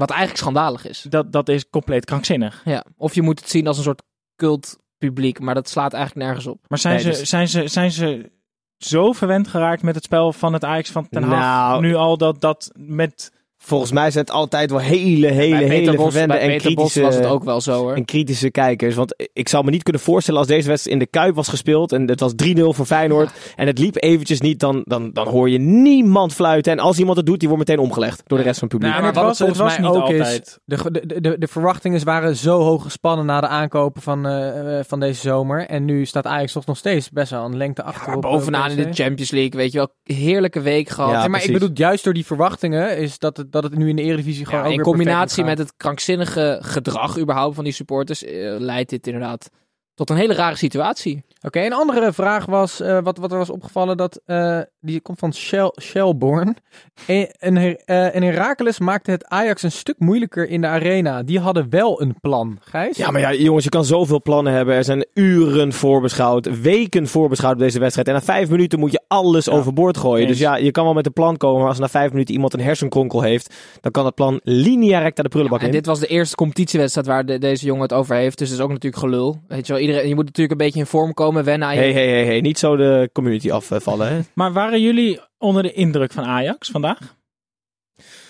[0.01, 1.07] Wat eigenlijk schandalig is.
[1.09, 2.63] Dat, dat is compleet krankzinnig.
[2.65, 2.85] Ja.
[2.97, 4.03] Of je moet het zien als een soort
[4.37, 5.41] cult publiek.
[5.41, 6.65] Maar dat slaat eigenlijk nergens op.
[6.69, 8.31] Maar zijn, Nee, ze, dus- zijn, ze, zijn ze
[8.77, 11.39] zo verwend geraakt met het spel van het Ajax van Ten Hag?
[11.39, 13.33] Nou- nu al dat, dat met...
[13.63, 17.01] Volgens mij zijn het altijd wel hele, hele, bij hele Bos, verwende en Bos kritische,
[17.01, 17.95] was het ook wel zo hoor.
[17.95, 18.95] en kritische kijkers.
[18.95, 21.93] Want ik zou me niet kunnen voorstellen als deze wedstrijd in de Kuip was gespeeld
[21.93, 25.51] en het was 3-0 voor Feyenoord en het liep eventjes niet, dan, dan, dan hoor
[25.51, 26.73] je niemand fluiten.
[26.73, 28.97] En als iemand het doet, die wordt meteen omgelegd door de rest van het publiek.
[28.99, 30.47] Nou, maar het wat was- het volgens was mij niet ook altijd.
[30.47, 34.79] is, de, de, de, de verwachtingen waren zo hoog gespannen na de aankopen van, eh,
[34.79, 35.67] eh, van deze zomer.
[35.67, 38.15] En nu staat Ajax toch nog steeds best wel een lengte achter.
[38.17, 38.93] Op, eh, bovenaan in de.
[38.93, 41.11] Champions League, weet je wel, heerlijke week gehad.
[41.11, 43.97] Ja, maar ik bedoel, juist door die verwachtingen is dat het, dat het nu in
[43.97, 48.25] de Eredivisie gewoon Ja, ook in combinatie met het krankzinnige gedrag überhaupt van die supporters
[48.25, 49.51] eh, leidt dit inderdaad
[50.01, 51.23] tot een hele rare situatie.
[51.43, 55.19] Oké, een andere vraag was, eh, wat, wat er was opgevallen, dat, eh, die komt
[55.19, 56.57] van Shell, Shellborn.
[57.07, 61.23] En, en, Her- eh, en Heracles maakte het Ajax een stuk moeilijker in de arena.
[61.23, 62.97] Die hadden wel een plan, Gijs.
[62.97, 64.75] Ja, maar ja, jongens, je kan zoveel plannen hebben.
[64.75, 68.09] Er zijn uren voorbeschouwd, weken voorbeschouwd op deze wedstrijd.
[68.09, 70.19] En na vijf minuten moet je alles overboord gooien.
[70.21, 70.29] Eens.
[70.29, 72.53] Dus ja, je kan wel met een plan komen, maar als na vijf minuten iemand
[72.55, 75.73] een hersenkronkel heeft, dan kan dat plan linea recta de prullenbak en in.
[75.73, 78.39] dit was de eerste competitiewedstrijd waar de- deze jongen het over heeft.
[78.39, 79.41] Dus dat is ook natuurlijk gelul.
[79.49, 81.81] Weet je wel, iedereen, je moet natuurlijk een beetje in vorm komen, wennen aan je...
[81.81, 84.21] Hey, hey, hey, hey, niet zo de community afvallen, hè?
[84.35, 87.17] Maar waren jullie onder de indruk van Ajax vandaag?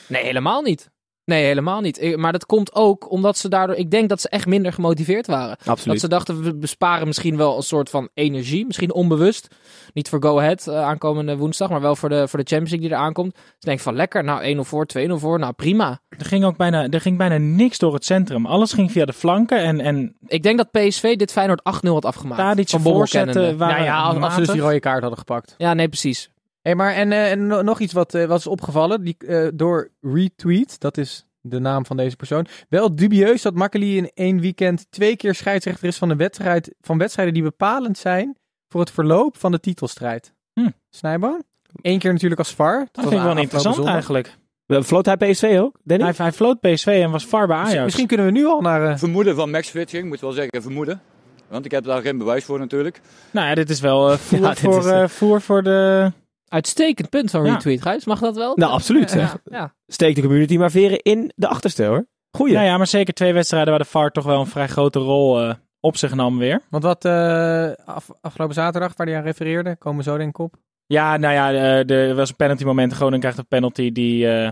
[0.09, 0.90] Nee, helemaal niet.
[1.31, 2.03] Nee, helemaal niet.
[2.03, 3.77] Ik- Maar dat komt ook omdat ze daardoor...
[3.77, 5.57] Ik denk dat ze echt minder gemotiveerd waren.
[5.59, 6.01] Dat Absoluut.
[6.01, 8.66] ze dachten, we besparen misschien wel een soort van energie.
[8.66, 9.49] Misschien onbewust.
[9.93, 12.88] Niet voor Go Ahead eh, aankomende woensdag, maar wel voor de, voor de Champions League
[12.88, 13.35] die er aankomt.
[13.37, 16.01] Ze denken van lekker, nou 1-0 voor, 2-0 voor, nou prima.
[16.09, 18.47] Er ging ook bijna, er ging bijna niks door het centrum.
[18.47, 22.05] Alles ging via de flanken en, en Ik denk dat PSV dit Feyenoord 8-0 had
[22.05, 22.40] afgemaakt.
[22.40, 25.55] Tadic Van voorzetten waren Nou ja, als, als ze dus die rode kaart hadden gepakt.
[25.59, 26.31] Ja, nee, precies.
[26.62, 29.05] Hey, maar en, eh, en no- nog iets wat, eh, wat is opgevallen.
[29.05, 32.46] Die, eh, door retweet, dat is de naam van deze persoon.
[32.68, 36.99] Wel dubieus dat Makkeli in één weekend twee keer scheidsrechter is van, een wedstrijd, van
[36.99, 38.37] wedstrijden die bepalend zijn
[38.68, 40.33] voor het verloop van de titelstrijd.
[40.53, 40.68] Hm.
[40.90, 41.42] Snijboon?
[41.83, 42.88] Eén keer natuurlijk als VAR.
[42.92, 44.38] Dat vind ik wel interessant eigenlijk.
[44.66, 46.05] Floot hij PSV ook, Danny?
[46.05, 47.85] Hij, hij floot PSV en was VAR bij Ajax.
[47.85, 48.99] Misschien kunnen we nu al naar...
[48.99, 51.01] Vermoeden van matchfixing, moet wel zeggen vermoeden.
[51.49, 53.01] Want ik heb daar geen bewijs voor natuurlijk.
[53.31, 56.12] Nou ja, dit is wel eh, voer, Ja, dit voor, is, eh, voer voor de...
[56.54, 58.04] Uitstekend punt van retweet, Gijs.
[58.04, 58.52] Mag dat wel?
[58.56, 59.12] Nou, absoluut.
[59.12, 59.74] Ja, ja.
[59.86, 62.06] Steek de community maar veren in de achterste, hoor.
[62.36, 62.54] Goeie.
[62.54, 65.40] Nou ja, maar zeker twee wedstrijden waar de VAR toch wel een vrij grote rol
[65.40, 66.62] eh, op zich nam weer.
[66.70, 70.54] want wat eh, af- afgelopen zaterdag, waar hij aan refereerde, komen zo denk ik op.
[70.86, 72.92] Ja, nou ja, eh, er was een penalty moment.
[72.92, 74.50] Groningen krijgt een penalty die, eh,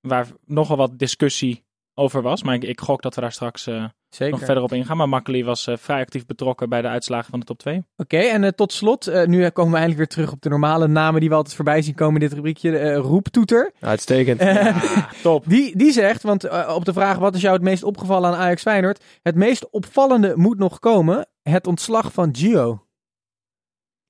[0.00, 2.42] waar nogal wat discussie over was.
[2.42, 4.34] Maar ik, ik gok dat we daar straks eh, Zeker.
[4.36, 4.96] nog verder op ingaan.
[4.96, 7.84] Maar Makkeli was eh, vrij actief betrokken bij de uitslagen van de top 2.
[7.96, 10.88] Oké, en eh, tot slot, eh, nu komen we eindelijk weer terug op de normale
[10.88, 12.78] namen die we altijd voorbij zien komen in dit rubriekje.
[12.78, 13.72] eh roeptoeter.
[13.80, 14.40] Uitstekend.
[15.22, 15.44] Top.
[15.48, 18.62] Die, die zegt, want op de vraag wat is jou het meest opgevallen aan Ajax
[18.62, 19.04] Feyenoord?
[19.22, 21.26] Het meest opvallende moet nog komen.
[21.42, 22.84] Het ontslag van Gio.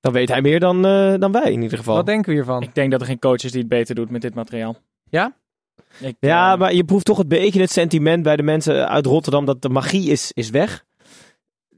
[0.01, 1.95] Dan weet hij meer dan, eh, dan wij in ieder geval.
[1.95, 2.63] Wat denken we hiervan?
[2.63, 4.77] Ik denk dat er geen coach is die het beter doet met dit materiaal.
[5.05, 5.37] Ja?
[5.99, 9.07] Ik, Ja, eh, maar je proeft toch een beetje het sentiment bij de mensen uit
[9.07, 10.85] Rotterdam dat de magie is, is weg.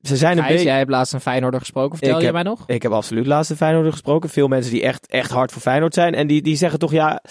[0.03, 0.69] Ze zijn een Gijs, beetje...
[0.69, 1.99] jij hebt laatst een Feyenoorder gesproken.
[1.99, 2.63] Vertel Ik je heb- mij nog?
[2.67, 4.31] Ik heb absoluut laatst de Feyenoord gesproken.
[4.31, 6.15] Veel mensen die echt, echt hard voor Feyenoord zijn.
[6.15, 7.23] En die, die zeggen toch, ja,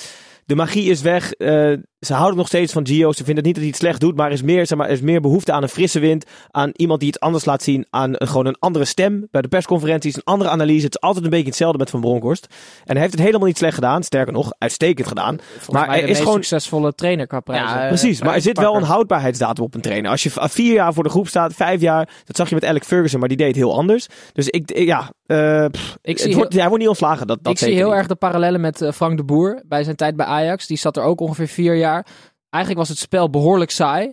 [0.46, 1.32] de magie is weg.
[1.34, 3.12] Eh, ze houden nog steeds van Gio.
[3.12, 4.94] Ze vinden niet dat hij het slecht doet, maar er is meer, zeg maar, er
[4.94, 6.26] is meer behoefte aan een frisse wind.
[6.52, 7.86] Aan iemand die het anders laat zien.
[7.90, 10.16] Aan een- gewoon een andere stem bij de persconferenties.
[10.16, 10.86] Een andere analyse.
[10.86, 12.48] Het is altijd een beetje hetzelfde met Van Bronckhorst.
[12.86, 14.04] En hij heeft het helemaal niet slecht gedaan.
[14.04, 15.38] Sterker nog, uitstekend gedaan.
[15.60, 17.80] Volgens maar de is gewoon succesvolle trainer qua prijzen.
[17.80, 20.12] Ja, Precies, maar er zit wel een houdbaarheidsdatum op een trainer.
[20.12, 22.84] Als je vier jaar voor de groep staat, vijf jaar, dat zag je met Alec
[22.84, 24.08] Ferguson, maar die deed heel anders.
[24.34, 27.28] Dus ik, ja, eh, pff, ik het zie, wordt, hij wordt niet ontslagen.
[27.28, 27.96] Dat, dat ik zie heel niet.
[27.98, 30.68] erg de parallellen met eh, Frank de Boer bij zijn tijd bij Ajax.
[30.68, 32.06] Die zat er ook ongeveer vier jaar.
[32.50, 34.12] Eigenlijk was het spel behoorlijk saai.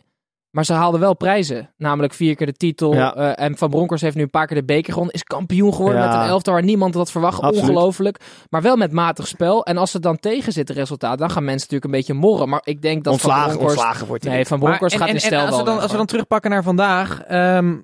[0.50, 1.74] Maar ze haalden wel prijzen.
[1.76, 2.94] Namelijk vier keer de titel.
[2.94, 3.14] Ja.
[3.14, 5.14] eh, en Van Bronckhorst heeft nu een paar keer de beker gewonnen.
[5.14, 6.06] Is kampioen geworden Ja.
[6.06, 7.40] met een elftal waar niemand had verwacht.
[7.40, 7.60] Absoluut.
[7.70, 8.20] Ongelooflijk.
[8.50, 9.64] Maar wel met matig spel.
[9.64, 12.48] En als het dan tegen zit, het resultaat, dan gaan mensen natuurlijk een beetje morren.
[12.48, 13.76] Maar ik denk dat Van ontslagen, Bronckhorst...
[13.76, 14.34] ontslagen wordt hij.
[14.34, 14.46] Nee.
[14.46, 16.06] Van Maar- Bronckhorst en- gaat en- in en stijl als we, dan, als we dan
[16.06, 17.20] terugpakken naar vandaag.
[17.22, 17.76] ehm,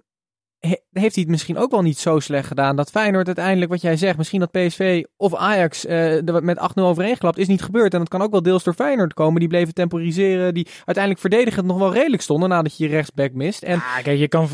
[0.92, 2.77] heeft hij het misschien ook wel niet zo slecht gedaan.
[2.77, 6.62] Dat Feyenoord uiteindelijk, wat jij zegt, misschien dat PSV of Ajax eh, er met 8-0
[6.83, 7.92] overeengeklapt, is niet gebeurd.
[7.92, 9.40] En dat kan ook wel deels door Feyenoord komen.
[9.40, 10.55] Die bleven temporiseren.
[10.55, 13.62] Die uiteindelijk verdedigend nog wel redelijk stonden nadat je je rechtsback mist.
[13.62, 14.48] En Ah, kijk, je kan,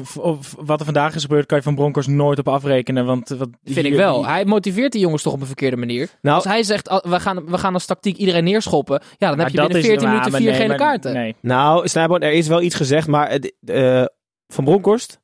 [0.59, 3.07] wat er vandaag is gebeurd, kan je van Broncos nooit op afrekenen.
[3.07, 4.27] Want, wat, Vind hier- ik wel.
[4.27, 6.09] Hij motiveert die jongens toch op een verkeerde manier.
[6.23, 9.03] Nou, Als hij zegt, ah, we gaan, we gaan als tactiek iedereen neerschoppen.
[9.19, 11.13] Ja, dan heb je binnen is- 14 ja, minuten maar vier nee, gele maar- kaarten.
[11.13, 11.35] Nee.
[11.41, 14.05] nou, Snijboon, er is wel iets gezegd, maar eh,
[14.53, 15.21] Van Bronckhorst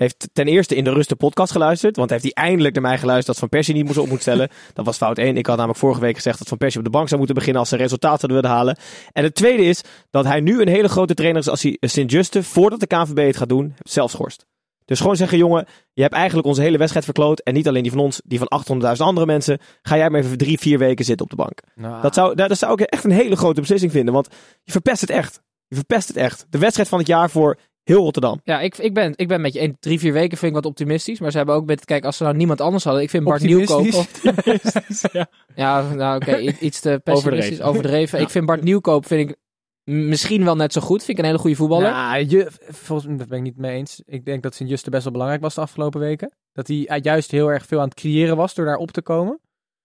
[0.00, 1.96] heeft ten eerste in de rust de podcast geluisterd.
[1.96, 4.48] Want heeft hij eindelijk naar mij geluisterd dat Van Persie niet moest op moet stellen.
[4.74, 5.36] Dat was fout één.
[5.36, 7.60] Ik had namelijk vorige week gezegd dat Van Persie op de bank zou moeten beginnen
[7.60, 8.76] als ze resultaten willen halen.
[9.12, 12.42] En het tweede is dat hij nu een hele grote trainer is als hij Sint-Juste,
[12.42, 14.46] voordat de KNVB het gaat doen, zelf schorst.
[14.84, 17.40] Dus gewoon zeggen, jongen, je hebt eigenlijk onze hele wedstrijd verkloot.
[17.40, 19.58] En niet alleen die van ons, die van 800.000 andere mensen.
[19.82, 21.60] Ga jij maar even drie, vier weken zitten op de bank.
[21.74, 24.14] nou, Dat zou, dat dat zou ik echt een hele grote beslissing vinden.
[24.14, 24.28] Want
[24.62, 25.40] je verpest het echt.
[25.66, 26.46] Je verpest het echt.
[26.48, 28.40] De wedstrijd van het jaar voor heel Rotterdam.
[28.44, 29.76] Ja, ik, ik, ben, ik ben met je één.
[29.80, 31.20] Drie, vier weken vind ik wat optimistisch.
[31.20, 33.02] Maar ze hebben ook met, kijk, als ze nou niemand anders hadden.
[33.02, 33.94] Ik vind Bart Nieuwkoop.
[33.94, 35.04] Optimistisch?
[35.12, 35.26] ja.
[35.54, 37.64] Ja, nou oké, iets te pessimistisch, Overdreven.
[37.64, 38.20] overdreven.
[38.20, 39.36] Ik vind Bart Nieuwkoop vind ik
[39.84, 41.04] misschien wel net zo goed.
[41.04, 41.90] Vind ik een hele goede voetballer.
[41.90, 44.02] Nou, je, volgens mij, dat ben ik niet mee eens.
[44.06, 46.32] Ik denk dat Sint-Juste best wel belangrijk was de afgelopen weken.
[46.52, 49.02] Dat hij eh, juist heel erg veel aan het creëren was door daar op te
[49.02, 49.40] komen.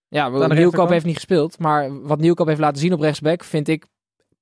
[0.07, 1.59] Ja, Nieuwkoop heeft niet gespeeld.
[1.59, 3.87] Maar wat Nieuwkoop heeft laten zien op rechtsback vind ik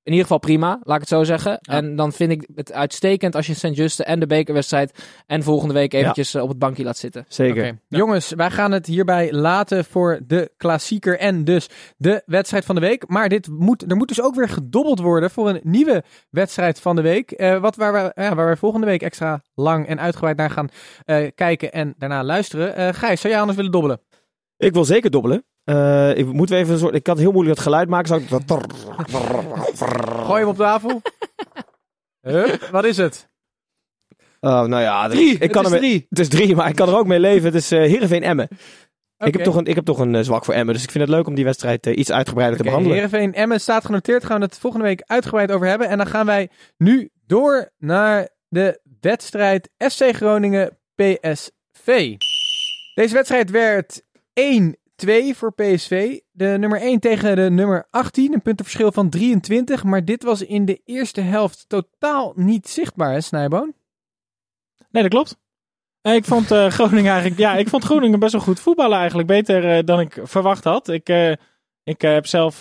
[0.03, 0.79] in ieder geval prima.
[0.83, 1.57] Laat ik het zo zeggen.
[1.59, 5.93] En dan vind ik het uitstekend als je Sint-Juste en de bekerwedstrijd en volgende week
[5.93, 7.25] eventjes eh, op het bankje laat zitten.
[7.27, 7.65] Zeker.
[7.67, 7.77] Oké.
[7.87, 12.81] Jongens, wij gaan het hierbij laten voor de klassieker en dus de wedstrijd van de
[12.81, 13.07] week.
[13.07, 16.95] Maar dit moet, er moet dus ook weer gedobbeld worden voor een nieuwe wedstrijd van
[16.95, 17.31] de week.
[17.31, 20.69] Eh, wat waar, we, ja, waar wij volgende week extra lang en uitgebreid naar gaan
[21.05, 22.75] eh, kijken en daarna luisteren.
[22.75, 24.01] Eh Gijs, zou jij anders willen dobbelen?
[24.57, 25.45] Ik wil zeker dobbelen.
[25.63, 26.95] Eh, ik moet weer even een soort.
[26.95, 28.07] Ik had heel moeilijk dat geluid maken.
[28.07, 28.63] Zou ik dat.
[30.25, 31.01] Gooi hem op tafel.
[32.21, 33.31] Hup, wat is het?
[34.39, 35.07] Oh, nou ja.
[35.07, 36.05] Drie, Ik het kan is er drie.
[36.09, 37.45] Het is drie, maar ik kan er ook mee leven.
[37.45, 38.47] Het is eh Heerenveen Emmen.
[39.17, 40.73] Ik heb toch een, ik heb toch een eh, zwak voor Emmen.
[40.73, 42.95] Dus ik vind het leuk om die wedstrijd iets uitgebreider te behandelen.
[42.95, 44.25] Heerenveen Emmen staat genoteerd.
[44.25, 45.87] Gaan we het volgende week uitgebreid over hebben.
[45.89, 52.15] En dan gaan wij nu door naar de wedstrijd FC Groningen PSV.
[52.93, 54.03] Deze wedstrijd werd
[55.05, 56.19] 1-2 voor PSV.
[56.31, 58.33] De nummer 1 tegen de nummer 18.
[58.33, 59.83] Een puntenverschil van 23.
[59.83, 63.73] Maar dit was in de eerste helft totaal niet zichtbaar, hè, Snijboon?
[64.91, 65.37] Nee, dat klopt.
[66.01, 69.27] Eh, Ik vond eh, Groningen eigenlijk, ja, ik vond Groningen best wel goed voetballen eigenlijk.
[69.27, 70.87] Beter eh, dan ik verwacht had.
[70.87, 71.09] Ik,
[71.83, 72.57] ik heb zelf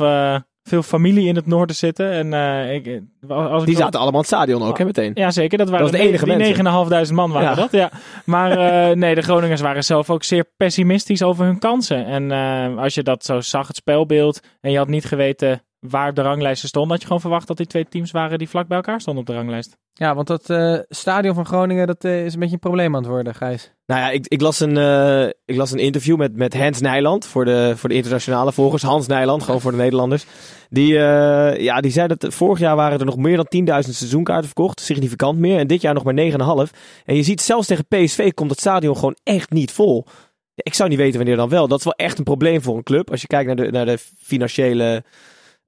[0.62, 2.10] veel familie in het noorden zitten.
[2.10, 5.10] En eh, ik, als ik Die zaten allemaal in het stadion ook, hè, meteen.
[5.14, 5.58] Ja, zeker.
[5.58, 7.08] Dat waren Dat de enige die mensen.
[7.10, 7.54] 9.500 man waren Ja.
[7.54, 7.90] dat, ja.
[8.24, 8.50] Maar
[8.90, 12.06] eh, nee, de Groningers waren zelf ook zeer pessimistisch over hun kansen.
[12.06, 16.08] En eh, als je dat zo zag, het spelbeeld, en je had niet geweten waar
[16.08, 18.66] op de ranglijsten stonden, had je gewoon verwacht dat die twee teams waren die vlak
[18.68, 19.76] bij elkaar stonden op de ranglijst.
[19.92, 23.02] Ja, want dat eh, stadion van Groningen dat, eh, is een beetje een probleem aan
[23.02, 23.72] het worden, Gijs.
[23.86, 27.26] Nou ja, ik, ik, las een, eh, ik las een interview met, met Hans Nijland
[27.26, 28.82] voor de, voor de internationale volgers.
[28.82, 30.24] Hans Nijland, gewoon voor de Nederlanders.
[30.70, 34.46] Die, eh, ja, die zei dat vorig jaar waren er nog meer dan 10.000 seizoenkaarten
[34.46, 34.80] verkocht.
[34.80, 35.58] Significant meer.
[35.58, 36.72] En dit jaar nog maar 9,5.
[37.04, 40.06] En je ziet zelfs tegen PSV komt het stadion gewoon echt niet vol.
[40.54, 41.68] Ik zou niet weten wanneer dan wel.
[41.68, 43.10] Dat is wel echt een probleem voor een club.
[43.10, 45.04] Als je kijkt naar de, naar de financiële...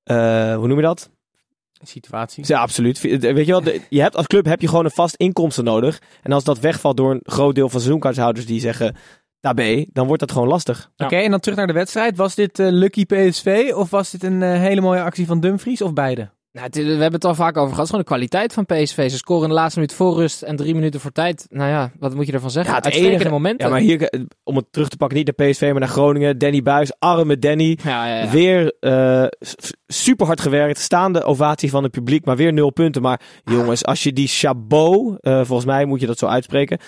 [0.04, 1.10] eh, hoe noem je dat?
[1.82, 2.44] Situatie.
[2.46, 3.00] Ja, absoluut.
[3.00, 6.02] Weet je wel, je hebt als club heb je gewoon een vast inkomsten nodig.
[6.22, 8.96] En als dat wegvalt door een groot deel van seizoenkaarthouders die zeggen
[9.40, 10.90] daarbij, dan wordt dat gewoon lastig.
[10.96, 11.04] Ja.
[11.04, 12.16] Oké, en dan terug naar de wedstrijd.
[12.16, 15.82] Was dit eh, Lucky PSV of was dit een eh, hele mooie actie van Dumfries
[15.82, 16.30] of beide?
[16.54, 17.76] Nou, we hebben het al vaak over gehad.
[17.76, 19.10] Het is gewoon de kwaliteit van PSV.
[19.10, 21.46] Ze scoren in de laatste minuut voor rust en drie minuten voor tijd.
[21.50, 22.70] Nou ja, wat moet je ervan zeggen?
[22.70, 23.66] Ja, het Uitstekende enige- momenten.
[23.66, 24.10] Ja, maar hier,
[24.44, 26.38] om het terug te pakken, niet naar PSV, maar naar Groningen.
[26.38, 27.78] Danny Buis, arme Danny.
[27.84, 28.30] Ja, ja, ja.
[28.30, 29.26] Weer eh,
[29.86, 30.78] super hard gewerkt.
[30.78, 33.02] Staande ovatie van het publiek, maar weer nul punten.
[33.02, 36.78] Maar jongens, als je die Chabot, eh, volgens mij moet je dat zo uitspreken.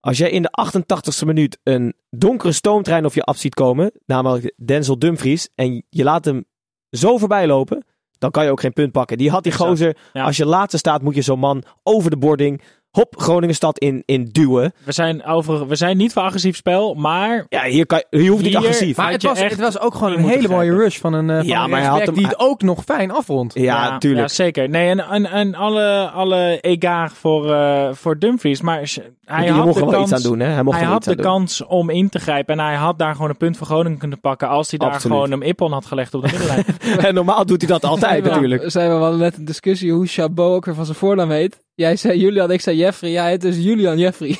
[0.00, 4.52] Als jij in de 88ste minuut een donkere stoomtrein op je af ziet komen, namelijk
[4.64, 6.44] Denzel Dumfries, en je laat hem
[6.90, 7.84] zo voorbij lopen,
[8.18, 9.18] dan kan je ook geen punt pakken.
[9.18, 10.24] Die had die gozer, Ja.
[10.24, 12.62] als je laatste staat, moet je zo'n man over de boarding,
[12.98, 14.72] hop, Groningenstad in, in duwen.
[14.84, 18.42] We zijn, over, we zijn niet voor agressief spel, maar Ja, hier, kan, hier hoeft
[18.42, 18.96] niet Hier- agressief.
[18.96, 21.36] Maar het was, echt het was ook gewoon een hele mooie rush van een, eh,
[21.36, 23.54] van Ja, een maar hij had hem- die het ook nog fijn afrondt.
[23.54, 24.28] ja, tuurlijk.
[24.28, 24.68] Ja, zeker.
[24.68, 28.60] Nee, en, en, en alle, alle egaar voor, eh, voor Dumfries.
[28.60, 28.76] Maar
[29.24, 30.46] hij had mocht de wel kans, iets aan doen, hè?
[30.52, 31.24] Hij mocht hij wel had de doen.
[31.24, 32.58] kans om in te grijpen.
[32.58, 34.48] En hij had daar gewoon een punt voor Groningen kunnen pakken.
[34.48, 35.16] Als hij daar Absoluut.
[35.16, 36.64] gewoon een ippon had gelegd op de middenlijn.
[37.08, 38.62] En normaal doet hij dat altijd natuurlijk.
[38.70, 41.58] Zijn we we hadden net een discussie hoe Chabot ook weer van zijn voornaam heet.
[41.78, 43.10] Jij zei Julian, ik zei Jeffrey.
[43.10, 44.28] Jij heet dus Julian Jeffrey.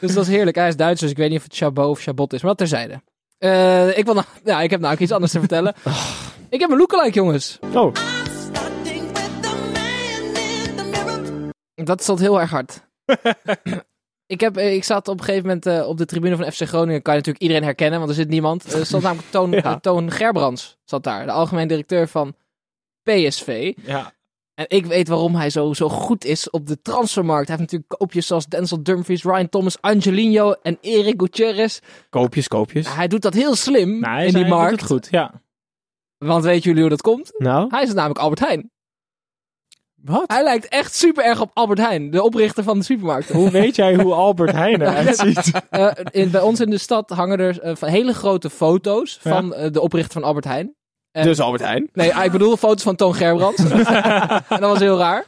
[0.00, 0.56] dus dat is heerlijk.
[0.56, 2.40] Hij is Duits, dus ik weet niet of het Chabot of Chabot is.
[2.40, 3.02] Maar dat terzijde.
[3.38, 5.74] Eh, ik, wil nou, ja, ik heb nou ook iets anders te vertellen.
[6.48, 7.58] Ik heb een lookalike, jongens.
[7.74, 7.92] Oh,
[11.74, 12.80] Dat stond heel erg hard.
[14.26, 16.62] ik, heb, eh, ik zat op een gegeven moment eh, op de tribune van FC
[16.62, 17.02] Groningen.
[17.02, 18.72] Kan je natuurlijk iedereen herkennen, want er zit niemand.
[18.72, 19.78] Er stond namelijk Toon, Ja.
[19.80, 21.26] Toon Gerbrands zat daar.
[21.26, 22.34] De algemeen directeur van
[23.02, 23.72] PSV.
[23.84, 24.12] ja.
[24.68, 27.48] En ik weet waarom hij zo, zo goed is op de transfermarkt.
[27.48, 31.78] Hij heeft natuurlijk koopjes zoals Denzel Dumfries, Ryan Thomas, Angelino en Erik Gutierrez.
[32.10, 32.94] koopjes, koopjes.
[32.94, 34.70] Hij doet dat heel slim Nou, in die hij doet markt.
[34.80, 35.40] het goed, ja.
[36.18, 37.32] Want weten jullie hoe dat komt?
[37.38, 38.70] Nou, Hij is namelijk Albert Heijn.
[39.94, 40.24] Wat?
[40.26, 43.32] Hij lijkt echt super erg op Albert Heijn, de oprichter van de supermarkt.
[43.32, 45.52] Hoe weet jij hoe Albert Heijn eruit ziet?
[45.70, 49.30] Eh, in, bij ons in de stad hangen er eh, hele grote foto's Ja.
[49.30, 50.74] van eh, de oprichter van Albert Heijn.
[51.12, 51.88] En- dus Albert Heijn.
[51.92, 53.68] Nee, ah, ik bedoel foto's van Toon Gerbrands.
[54.48, 55.24] dat was heel raar.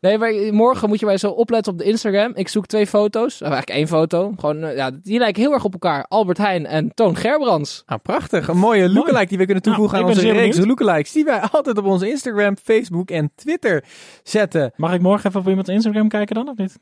[0.00, 2.32] Nee, maar morgen moet je mij zo opletten op de Instagram.
[2.34, 3.34] Ik zoek twee foto's.
[3.34, 4.32] Of eigenlijk één foto.
[4.38, 6.04] Gewoon, eh, ja, die lijken heel erg op elkaar.
[6.08, 7.82] Albert Heijn en Toon Gerbrands.
[7.86, 8.48] Nou, prachtig.
[8.48, 10.66] Een mooie lookalike die we kunnen toevoegen aan onze reeks benieuwd.
[10.78, 11.12] lookalikes.
[11.12, 13.84] Die wij altijd op onze Instagram, Facebook en Twitter
[14.22, 14.72] zetten.
[14.76, 16.78] Mag ik morgen even op iemands Instagram kijken dan, of niet?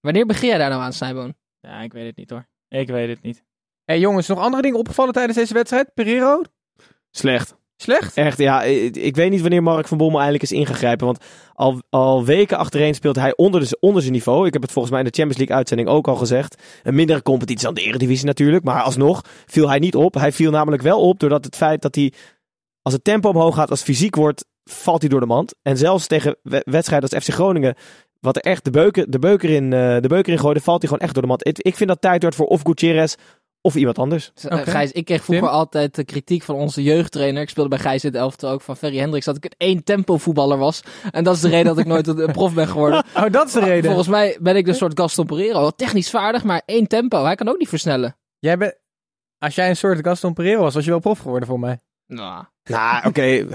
[0.00, 1.34] Wanneer begin jij daar nou aan, Snijboon?
[1.60, 2.46] Ja, ik weet het niet hoor.
[2.68, 3.44] Ik weet het niet.
[3.84, 5.90] hey, jongens, nog andere dingen opgevallen tijdens deze wedstrijd?
[5.94, 6.42] Pereiro?
[7.16, 7.54] Slecht.
[7.76, 8.16] Slecht?
[8.16, 8.62] Echt, ja.
[8.62, 11.06] Ik ik weet niet wanneer Mark van Bommel eindelijk is ingegrijpen.
[11.06, 11.24] Want
[11.54, 14.46] al, al weken achtereen speelt hij onder, de, onder zijn niveau.
[14.46, 16.62] Ik heb het volgens mij in de Champions League uitzending ook al gezegd.
[16.82, 18.64] Een mindere competitie dan de Eredivisie natuurlijk.
[18.64, 20.14] Maar alsnog viel hij niet op.
[20.14, 22.12] Hij viel namelijk wel op doordat het feit dat hij...
[22.82, 25.54] Als het tempo omhoog gaat, als het fysiek wordt, valt hij door de mand.
[25.62, 27.74] En zelfs tegen we- wedstrijden als FC Groningen...
[28.20, 30.88] Wat er echt de beuker, de beuker, in, eh, de beuker in gooide, valt hij
[30.88, 31.46] gewoon echt door de mand.
[31.46, 33.14] Ik, ik vind dat tijd wordt voor of Gutierrez
[33.66, 34.32] of iemand anders.
[34.34, 34.70] Eh, Oké.
[34.70, 35.54] Gijs, ik kreeg vroeger Tim?
[35.54, 37.42] altijd de kritiek van onze jeugdtrainer.
[37.42, 39.24] Ik speelde bij Gijs in het elftal ook van Ferry Hendricks.
[39.26, 40.82] Dat ik een één tempo voetballer was.
[41.10, 43.04] En dat is de reden dat ik nooit een prof ben geworden.
[43.16, 43.84] Oh, dat is de reden.
[43.84, 45.60] Volgens mij ben ik een soort Gaston Pereiro.
[45.60, 47.24] Wel Technisch vaardig, maar één tempo.
[47.24, 48.16] Hij kan ook niet versnellen.
[48.38, 48.74] Jij bent...
[49.38, 51.78] Als jij een soort Gaston Pereiro was, was je wel prof geworden voor mij.
[52.06, 53.46] Nou, Nou, oké.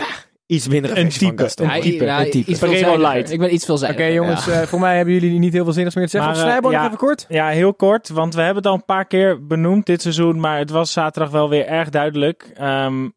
[0.51, 1.43] Iets minder Een type.
[1.43, 2.97] Ja, type, ja, een type.
[2.97, 3.31] light.
[3.31, 4.13] Ik ben iets Oké veelzijdiger.
[4.13, 6.31] jongens, eh, voor mij hebben jullie niet heel veel zinnigs meer te zeggen.
[6.31, 6.85] Maar, eh, Snijboon, nog ja.
[6.87, 7.25] even kort?
[7.29, 10.57] Ja, heel kort, want we hebben het al een paar keer benoemd dit seizoen, maar
[10.57, 12.51] het was zaterdag wel weer erg duidelijk.
[12.55, 13.07] Ehm,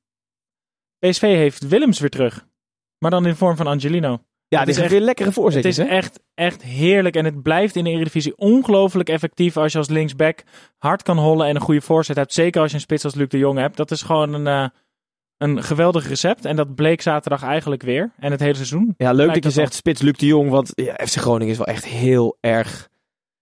[0.99, 2.47] PSV heeft Willems weer terug,
[2.99, 4.19] maar dan in vorm van Angelino.
[4.49, 5.79] Ja, Het dit is is weer lekkere Het voorzetjes.
[5.79, 5.91] is hè?
[5.91, 10.43] echt, echt heerlijk en het blijft in de Eredivisie ongelooflijk effectief als je als linksback
[10.79, 12.33] hard kan hollen en een goede voorzet hebt.
[12.33, 13.77] Zeker als je een spits als Luc de Jong hebt.
[13.77, 14.69] Dat is gewoon een, eh,
[15.39, 18.13] een geweldig recept en dat bleek zaterdag eigenlijk weer.
[18.19, 18.95] En het hele seizoen.
[18.97, 21.59] Ja, leuk dat je dat zegt spits Luc de Jong, want ja, FC Groningen is
[21.59, 22.89] wel echt heel erg,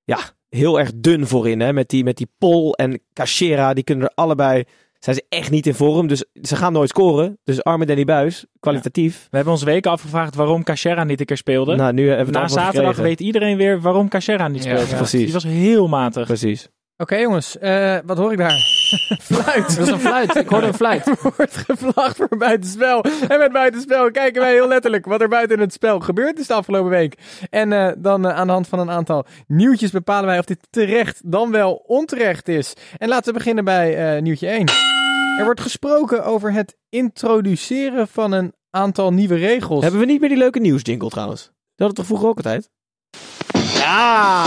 [0.05, 1.61] ja, heel erg dun voorin.
[1.61, 1.73] Hè?
[1.73, 4.65] Met, die, met die Pol en Cachera, die kunnen er allebei,
[4.99, 6.07] zijn ze echt niet in vorm.
[6.07, 7.39] Dus ze gaan nooit scoren.
[7.45, 9.27] Dus arme Danny Buis, kwalitatief.
[9.31, 11.77] We hebben ons weken afgevraagd waarom Cachera niet een keer speelde.
[11.77, 13.03] Nou, nu hebben we het Na zaterdag gekregen.
[13.03, 14.91] weet iedereen weer waarom Cachera niet Ja, speelde.
[14.91, 14.97] ja.
[14.97, 15.25] Precies.
[15.25, 16.27] Die was heel matig.
[16.27, 16.69] Precies.
[17.03, 18.59] Oké jongens, eh, wat hoor ik daar?
[19.23, 19.77] Fluit.
[19.77, 20.37] Dat is een fluit.
[20.37, 21.07] Ik hoorde een fluit.
[21.23, 23.05] Er wordt gevlaagd voor buitenspel.
[23.29, 26.55] En met buitenspel kijken wij heel letterlijk wat er buiten het spel gebeurd is de
[26.55, 27.19] afgelopen week.
[27.51, 30.67] En eh, dan eh, aan de hand van een aantal nieuwtjes bepalen wij of dit
[30.71, 32.75] terecht dan wel onterecht is.
[32.99, 34.67] En laten we beginnen bij eh, nieuwtje 1.
[35.39, 39.83] Er wordt gesproken over het introduceren van een aantal nieuwe regels.
[39.83, 41.43] Hebben we niet meer die leuke nieuwsjingle trouwens?
[41.43, 42.71] Dat hadden we toch vroeger ook altijd?
[43.75, 44.45] Ja!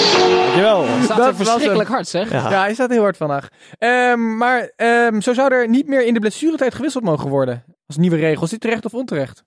[0.00, 0.84] Dankjewel.
[1.02, 2.30] staat Dat er was verschrikkelijk hard, zeg.
[2.30, 2.50] Ja.
[2.50, 3.48] Ja, hij staat heel hard vandaag.
[3.78, 7.64] Ehm, maar ehm, zo zou er niet meer in de blessuretijd gewisseld mogen worden.
[7.86, 8.44] Als nieuwe regels.
[8.44, 9.44] Is dit terecht of onterecht?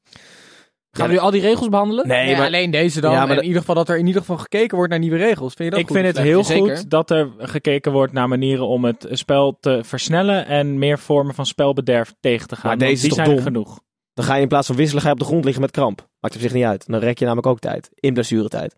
[0.92, 2.08] Gaan we nu al die regels behandelen?
[2.08, 3.12] Nee, maar alleen deze dan.
[3.12, 5.54] Ja, maar in ieder geval dat er in ieder geval gekeken wordt naar nieuwe regels.
[5.54, 6.78] Vind je dat Ik goed vind het heel Zeker.
[6.78, 11.34] goed dat er gekeken wordt naar manieren om het spel te versnellen en meer vormen
[11.36, 12.68] van spelbederf tegen te gaan.
[12.68, 13.44] Maar deze is die toch zijn er dom?
[13.44, 13.80] genoeg.
[14.14, 16.08] dan ga je in plaats van wisselen, ga je op de grond liggen met kramp.
[16.20, 16.88] Maakt op zich niet uit.
[16.88, 17.90] Dan rek je namelijk ook tijd.
[17.96, 18.76] In blessuretijd.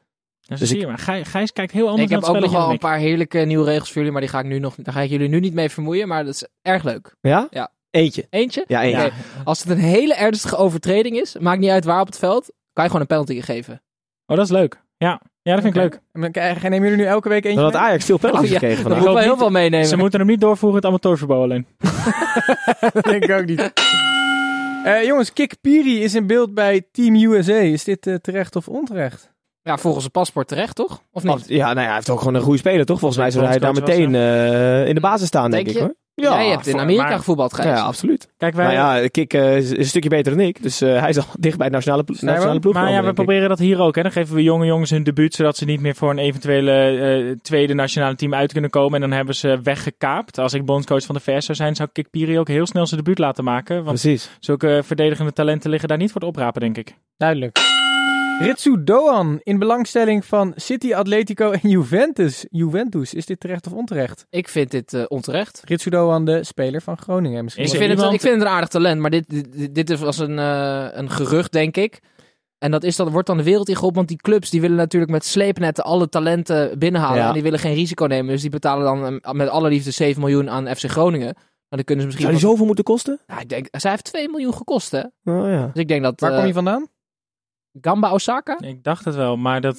[0.48, 0.98] Dus Dus zie ik- je maar.
[1.00, 3.38] Gij- Gijs kijkt heel anders Ik heb naar ook het nog wel een paar heerlijke
[3.40, 5.40] nieuwe regels voor jullie, maar die ga ik, nu nog, daar ga ik jullie nu
[5.40, 6.08] niet mee vermoeien.
[6.08, 7.16] Maar dat is erg leuk.
[7.22, 7.48] Ja?
[7.50, 7.72] Ja.
[7.90, 8.28] Eentje.
[8.30, 8.64] Eentje?
[8.68, 9.12] Ja, eentje.
[9.44, 12.84] Als het een hele ernstige overtreding is, maakt niet uit waar op het veld, kan
[12.84, 13.82] je gewoon een penalty geven.
[14.26, 14.82] Oh, dat is leuk.
[14.98, 16.02] Ja, ja dat vind ik leuk.
[16.62, 17.82] Nemen jullie nu elke week eentje had mee?
[17.82, 18.60] Ajax veel penalties Oh, ja.
[18.60, 19.04] gekregen Dat vandaag.
[19.08, 19.88] moet wel heel veel meenemen.
[19.88, 21.66] Ze moeten hem niet doorvoeren het amateurverbouw alleen.
[22.94, 23.74] dat denk ik ook niet.
[24.84, 27.54] Eh, jongens, Kik Piri is in beeld bij Team USA.
[27.54, 29.31] Is dit eh, terecht of onterecht?
[29.64, 31.02] Ja, volgens het paspoort terecht, toch?
[31.12, 31.48] Of niet?
[31.48, 33.00] Ja, nou ja, hij heeft ook gewoon een goede speler, toch?
[33.00, 35.80] Volgens mij zou hij daar meteen eh, in de basis staan, denk, Denk ik je?
[35.80, 35.96] hoor.
[36.14, 37.68] Jij hebt in Amerika maar- gevoetbald, Gijs.
[37.68, 38.28] Ja, absoluut.
[38.38, 40.64] Kijk, wij, Nou ja, Kik eh, is een stukje beter dan ik.
[40.64, 42.74] Dus eh, hij is al dicht bij de nationale, plo- nationale ploeg.
[42.74, 43.96] maar ja, we proberen dat hier ook.
[43.96, 44.02] Hè.
[44.02, 46.72] Dan geven we jonge jongens hun debuut, zodat ze niet meer voor een eventuele
[47.32, 48.94] eh, tweede nationale team uit kunnen komen.
[48.96, 50.38] En dan hebben ze weggekaapt.
[50.38, 52.88] Als ik bondscoach van de VS zou zijn, zou ik Kik Piri ook heel snel
[52.88, 53.76] zijn debuut laten maken.
[53.84, 54.30] Want Precies.
[54.40, 56.96] zulke verdedigende talenten liggen daar niet voor het oprapen, denk ik.
[57.18, 57.60] Duidelijk.
[58.42, 62.46] Ritsu Doan in belangstelling van City, Atletico en Juventus.
[62.50, 64.26] Juventus, is dit terecht of onterecht?
[64.30, 65.62] Ik vind dit eh, onterecht.
[65.66, 67.44] Ritsu Doan, de speler van Groningen.
[67.44, 70.00] Misschien Is Ik vind, het, ik vind het een aardig talent, maar dit, dit, dit
[70.00, 72.00] was een, eh, een gerucht, denk ik.
[72.58, 75.12] En dat is dan, wordt dan de wereld ingeholpen, want die clubs die willen natuurlijk
[75.12, 77.18] met sleepnetten alle talenten binnenhalen.
[77.18, 77.28] Ja.
[77.28, 80.22] En die willen geen risico nemen, dus die betalen dan eh, met alle liefde 7
[80.22, 81.34] miljoen aan FC Groningen.
[81.36, 82.28] Maar dan kunnen ze misschien...
[82.28, 83.20] Zou die zoveel moeten kosten?
[83.28, 85.00] Ja, ik denk, zij heeft 2 miljoen gekost, hè?
[85.00, 85.66] Oh ja.
[85.66, 86.20] Dus ik denk dat...
[86.20, 86.88] Waar kom je vandaan?
[87.82, 88.58] Gamba Osaka?
[88.60, 89.78] Ik dacht het wel, maar dat...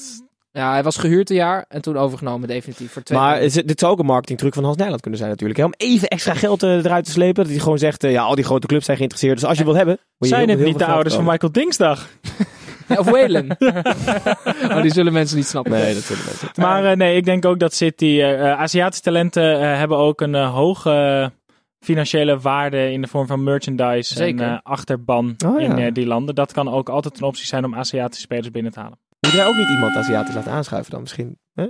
[0.52, 3.68] Ja, hij was gehuurd een jaar en toen overgenomen definitief voor 2 Maar is het-
[3.68, 5.58] dit zou ook een marketingtruc van Hans Nijland kunnen zijn natuurlijk.
[5.58, 5.64] Hè?
[5.64, 7.42] Om even extra geld eh, eruit te slepen.
[7.42, 9.40] Dat hij gewoon zegt, eh, ja, al die grote clubs zijn geïnteresseerd.
[9.40, 9.94] Dus als je wilt hebben...
[10.18, 11.24] moet je Zijn heel- het heel niet de ouders van.
[11.24, 12.08] Michael Dingsdag?
[12.88, 13.56] Of Whalen.
[14.70, 15.72] oh, die zullen mensen niet snappen.
[15.72, 16.48] Nee, dat zullen mensen.
[16.56, 18.04] Maar eh, nee, ik denk ook dat City...
[18.04, 21.32] eh, eh, Aziatische talenten eh, hebben ook een eh, hoge
[21.82, 24.44] financiële waarde in de vorm van merchandise Zeker.
[24.46, 25.66] en eh, achterban Oh, ja.
[25.66, 26.34] in eh, die landen.
[26.34, 28.98] Dat kan ook altijd een optie zijn om Aziatische spelers binnen te halen.
[29.20, 31.38] Moet jij ook niet iemand Aziatisch laten aanschuiven dan misschien?
[31.54, 31.66] Hè?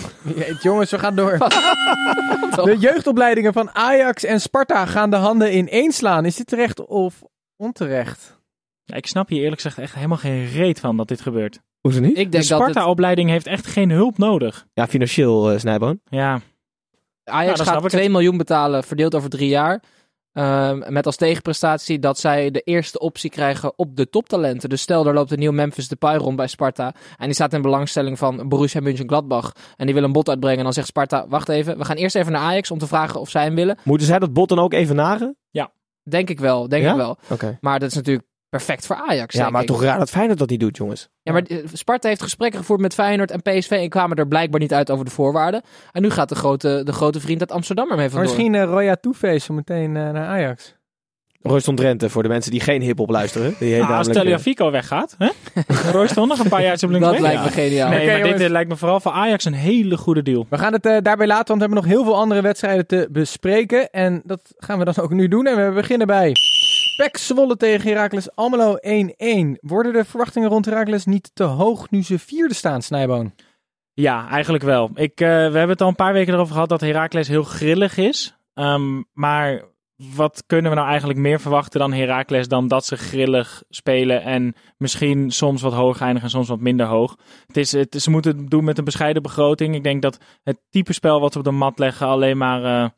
[0.36, 1.38] Jeet, jongens, we gaan door.
[2.64, 6.24] De jeugdopleidingen van Ajax en Sparta gaan de handen in één slaan.
[6.24, 7.22] Is dit terecht of
[7.56, 8.40] onterecht?
[8.84, 11.60] Ja, ik snap hier eerlijk gezegd echt helemaal geen reet van dat dit gebeurt.
[11.80, 12.18] Hoezo niet?
[12.18, 14.66] Ik De het, Sparta-opleiding heeft echt geen hulp nodig.
[14.74, 16.00] Ja, financieel eh snijboon.
[16.04, 16.40] Ja,
[17.24, 19.82] Ajax Nou, gaat ik 2 miljoen betalen, verdeeld over drie jaar.
[20.32, 24.68] Ehm, met als tegenprestatie dat zij de eerste optie krijgen op de toptalenten.
[24.68, 26.94] Dus stel, er loopt een nieuw Memphis Depay rond bij Sparta.
[27.16, 29.52] En die staat in belangstelling van Borussia Mönchengladbach.
[29.76, 30.58] En die wil een bod uitbrengen.
[30.58, 33.20] En dan zegt Sparta, wacht even, we gaan eerst even naar Ajax om te vragen
[33.20, 33.78] of zij hem willen.
[33.84, 35.36] Moeten zij dat bot dan ook even nagen?
[36.04, 36.90] Denk ik wel, denk Ja?
[36.90, 37.18] ik wel.
[37.60, 39.66] Maar dat is natuurlijk perfect voor Ajax, Ja, maar ik.
[39.66, 41.08] toch raar dat Feyenoord dat niet doet, jongens.
[41.22, 44.60] Ja, maar eh, Sparta heeft gesprekken gevoerd met Feyenoord en PSV en kwamen er blijkbaar
[44.60, 45.62] niet uit over de voorwaarden.
[45.92, 48.28] En nu gaat de grote, de grote vriend uit Amsterdam ermee Maar vandoor.
[48.36, 50.74] misschien uh, Roya Toeface zo meteen eh, naar Ajax.
[51.42, 53.54] Royston Drenthe, voor de mensen die geen hip-hop luisteren.
[53.58, 55.28] Die heet Ah, als namelijk, eh, Teliafico weggaat, hè?
[55.92, 57.88] Royce nog een paar jaar op links Dat lijkt me geniaal.
[57.90, 58.48] Nee, maar dit jongens.
[58.48, 60.46] lijkt me vooral voor Ajax een hele goede deal.
[60.50, 63.90] We gaan het daarbij laten, want we hebben nog heel veel andere wedstrijden te bespreken.
[63.90, 65.46] En dat gaan we dan ook nu doen.
[65.46, 66.32] En we beginnen bij
[67.02, 68.80] PEC Zwolle tegen Heracles Almelo 1-1.
[69.60, 73.34] Worden de verwachtingen rond Heracles niet te hoog nu ze vierde staan, Snijboon?
[73.92, 74.90] Ja, eigenlijk wel.
[74.94, 77.96] Ik, eh, we hebben het al een paar weken erover gehad dat Heracles heel grillig
[77.96, 78.36] is.
[78.54, 79.64] Ehm, maar
[79.96, 84.54] wat kunnen we nou eigenlijk meer verwachten dan Heracles dan dat ze grillig spelen en
[84.76, 87.16] misschien soms wat hoog eindigen en soms wat minder hoog.
[87.46, 89.74] Het is, het, ze moeten het doen met een bescheiden begroting.
[89.74, 92.88] Ik denk dat het type spel wat we op de mat leggen alleen maar eh,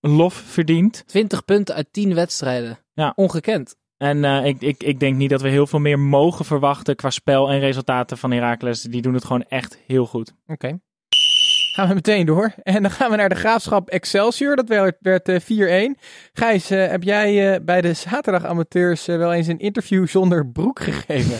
[0.00, 1.02] lof verdient.
[1.06, 2.83] 20 punten uit 10 wedstrijden.
[2.94, 3.12] Ja.
[3.16, 3.76] Ongekend.
[3.96, 7.10] En eh, ik, ik, ik denk niet dat we heel veel meer mogen verwachten qua
[7.10, 8.82] spel en resultaten van Heracles.
[8.82, 10.34] Die doen het gewoon echt heel goed.
[10.46, 10.78] Oké.
[11.74, 12.52] Gaan we meteen door.
[12.62, 14.56] En dan gaan we naar de graafschap Excelsior.
[14.56, 16.00] Dat werd, werd eh, 4-1.
[16.32, 20.80] Gijs, eh, heb jij eh, bij de zaterdagamateurs eh, wel eens een interview zonder broek
[20.80, 21.36] gegeven?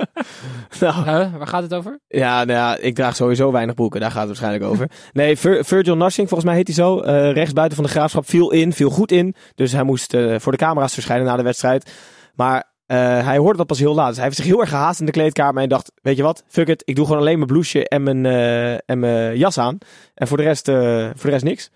[0.80, 1.04] nou,
[1.38, 2.00] waar gaat het over?
[2.08, 4.00] Ja, nou ja, ik draag sowieso weinig broeken.
[4.00, 4.90] Daar gaat het waarschijnlijk over.
[5.12, 7.00] Nee, Vir- Virgil Narsing, volgens mij heet hij zo.
[7.00, 9.34] eh rechtsbuiten van de graafschap viel in, viel goed in.
[9.54, 11.90] Dus hij moest eh, voor de camera's verschijnen na de wedstrijd.
[12.34, 14.06] Maar eh, hij hoorde dat pas heel laat.
[14.06, 15.62] Dus hij heeft zich heel erg gehaast in de kleedkamer.
[15.62, 16.82] En dacht, weet je wat, fuck it.
[16.84, 19.78] Ik doe gewoon alleen mijn blouseje en mijn, eh, en mijn jas aan.
[20.14, 21.70] En voor de rest, eh, voor de rest niks.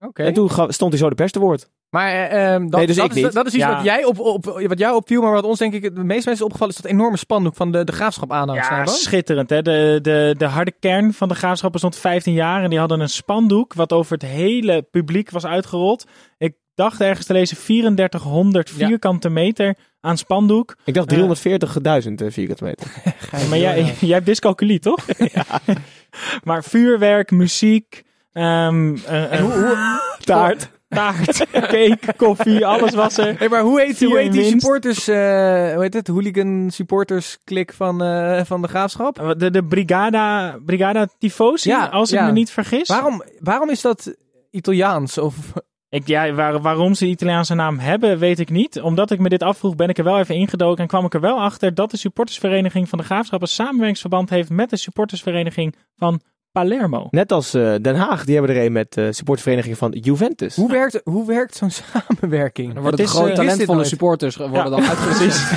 [0.00, 0.22] Oké.
[0.22, 1.68] En toen stond hij zo de pers te woord.
[1.90, 3.32] Maar eh, ehm, dat, Nee, dus dat, is, niet.
[3.32, 3.74] dat is iets Ja.
[3.74, 6.32] wat, jij op, op, wat jou opviel, maar wat ons denk ik de meeste mensen
[6.32, 8.68] is opgevallen, is dat enorme spandoek van de, de graafschap aanhangt.
[8.68, 9.50] Ja, schitterend.
[9.50, 9.62] Hè?
[9.62, 12.62] De, de, de harde kern van de graafschap bestond 15 jaar.
[12.62, 16.04] En die hadden een spandoek wat over het hele publiek was uitgerold.
[16.38, 18.86] Ik dacht ergens te lezen 3400 Ja.
[18.86, 20.76] vierkante meter aan spandoek.
[20.84, 22.86] Ik dacht 340.000 eh, vierkante meter.
[23.48, 25.06] maar jij, jij hebt dyscalculie, toch?
[26.48, 30.70] maar vuurwerk, muziek, ehm, eh, eh, Taart.
[30.88, 33.38] taart, cake, koffie, alles was er.
[33.38, 35.16] Hey, maar hoe heet, Vier hoe heet die supporters, eh,
[35.74, 39.34] hoe heet het, hooligan supporters klik van, eh, van de graafschap?
[39.38, 42.88] De, de Brigada, Brigada Tifosi, Ja, als ik me niet vergis.
[42.88, 44.14] Waarom, waarom is dat
[44.50, 45.18] Italiaans?
[45.18, 45.36] Of,
[45.90, 48.80] Ik, ja, waar, waarom ze de Italiaanse naam hebben, weet ik niet.
[48.80, 51.20] Omdat ik me dit afvroeg, ben ik er wel even ingedoken en kwam ik er
[51.20, 56.20] wel achter dat de supportersvereniging van de Graafschap een samenwerkingsverband heeft met de supportersvereniging van
[56.52, 57.06] Palermo.
[57.10, 60.56] Net als eh, Den Haag, die hebben er een met de supportvereniging van Juventus.
[60.56, 62.74] Hoe werkt, hoe werkt zo'n samenwerking?
[62.74, 64.68] Dan worden Het de is, gewoon eh, talentvolle supporters worden Ja.
[64.68, 64.80] dan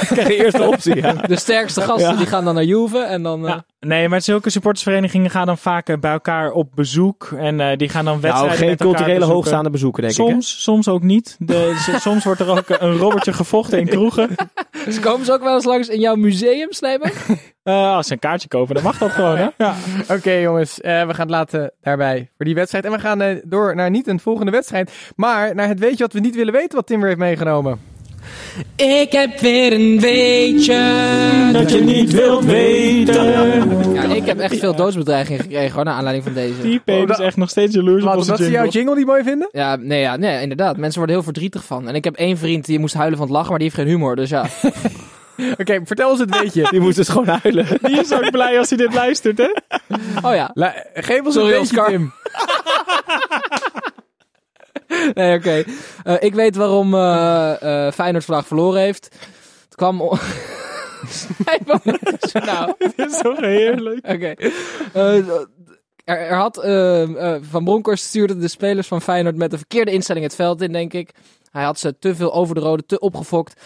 [0.07, 1.13] krijg je eerste optie, ja.
[1.13, 3.47] De sterkste gasten die gaan dan naar Juve en dan...
[3.47, 3.65] eh, Ja.
[3.85, 7.33] Nee, maar zulke supportersverenigingen gaan dan vaak eh, bij elkaar op bezoek.
[7.37, 9.35] En eh, die gaan dan Nou, wedstrijden geen met elkaar culturele bezoeken.
[9.35, 10.25] hoogstaande bezoeken, denk ik.
[10.25, 10.31] hè?
[10.31, 11.35] Soms, soms ook niet.
[11.39, 14.29] De, soms wordt er ook een robbertje gevochten in kroegen.
[14.85, 17.11] Dus komen ze ook wel eens langs in jouw museum, Snijber?
[17.63, 19.47] Eh, als ze een kaartje kopen, dan mag dat gewoon, hè?
[19.57, 19.75] Ja.
[20.09, 22.85] Oké jongens, eh, we gaan het laten daarbij voor die wedstrijd.
[22.85, 26.13] En we gaan eh, door naar niet een volgende wedstrijd, maar naar het weetje wat
[26.13, 27.79] we niet willen weten wat Tim weer heeft meegenomen.
[28.75, 30.79] Ik heb weer een weetje.
[31.53, 33.93] Dat je niet wilt weten.
[33.93, 36.61] Ja, ik heb echt veel doodsbedreigingen gekregen hoor, naar aanleiding van deze.
[36.61, 38.95] Die is echt nog steeds jaloers op onze omdat ze jouw jingle.
[38.95, 39.49] niet mooi vinden?
[39.51, 40.77] Ja, nee, ja, nee, inderdaad.
[40.77, 41.87] Mensen worden heel verdrietig van.
[41.87, 43.89] En ik heb één vriend die moest huilen van het lachen, maar die heeft geen
[43.93, 44.15] humor.
[44.15, 44.45] Dus ja.
[45.59, 46.67] Oké, vertel ons het weetje.
[46.69, 47.65] Die moest dus gewoon huilen.
[47.81, 49.49] Die is ook blij als hij dit luistert, hè?
[50.27, 50.51] Oh ja.
[50.53, 51.89] La- geef ons Sorry, een beetje, Oscar.
[51.89, 52.13] Tim.
[55.13, 55.63] Nee, oké.
[56.03, 59.15] Eh, ik weet waarom eh, Feyenoord vandaag verloren heeft.
[59.63, 59.97] Het kwam...
[59.97, 60.17] nou?
[62.95, 64.07] Dit is toch heerlijk.
[64.07, 64.33] Oké.
[64.93, 65.47] Er,
[66.17, 66.55] er had
[67.49, 70.93] Van Bronckhorst stuurde de spelers van Feyenoord met de verkeerde instelling het veld in, denk
[70.93, 71.11] ik.
[71.51, 73.61] Hij had ze te veel over de rode, te opgefokt.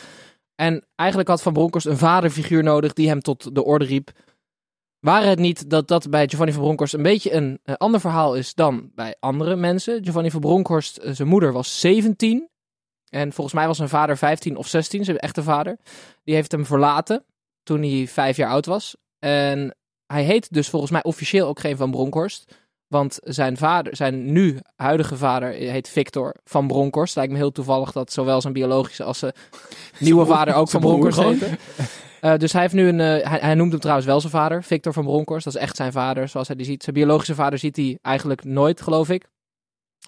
[0.55, 4.11] En eigenlijk had Van Bronckhorst een vaderfiguur nodig die hem tot de orde riep.
[5.07, 8.35] Waren het niet dat dat bij Giovanni van Bronckhorst een beetje een eh, ander verhaal
[8.35, 10.03] is dan bij andere mensen?
[10.03, 12.49] Giovanni van Bronckhorst, eh, zijn moeder was 17.
[13.09, 15.77] En volgens mij was zijn vader 15 of 16, zijn echte vader.
[16.23, 17.25] Die heeft hem verlaten
[17.63, 18.95] toen hij vijf jaar oud was.
[19.19, 22.57] En hij heet dus volgens mij officieel ook geen Van Bronckhorst.
[22.87, 27.15] Want zijn vader, zijn nu huidige vader, heet Victor van Bronckhorst.
[27.15, 29.33] Lijkt me heel toevallig dat zowel zijn biologische als zijn
[29.99, 31.57] nieuwe vader ook van Bronckhorst heette.
[32.21, 34.63] Eh, dus hij heeft nu een, eh, hij, hij noemt hem trouwens wel zijn vader,
[34.63, 35.43] Victor van Bronckhorst.
[35.45, 36.83] Dat is echt zijn vader, zoals hij die ziet.
[36.83, 39.27] Zijn biologische vader ziet hij eigenlijk nooit, geloof ik.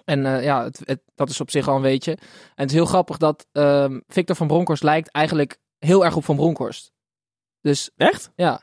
[0.06, 2.12] En eh, ja, het, het- dat is op zich al een weetje.
[2.12, 2.20] En
[2.56, 6.36] het is heel grappig dat ehm, Victor van Bronckhorst lijkt eigenlijk heel erg op Van
[6.36, 6.92] Bronckhorst.
[7.62, 8.32] Dus Echt?
[8.36, 8.62] ja.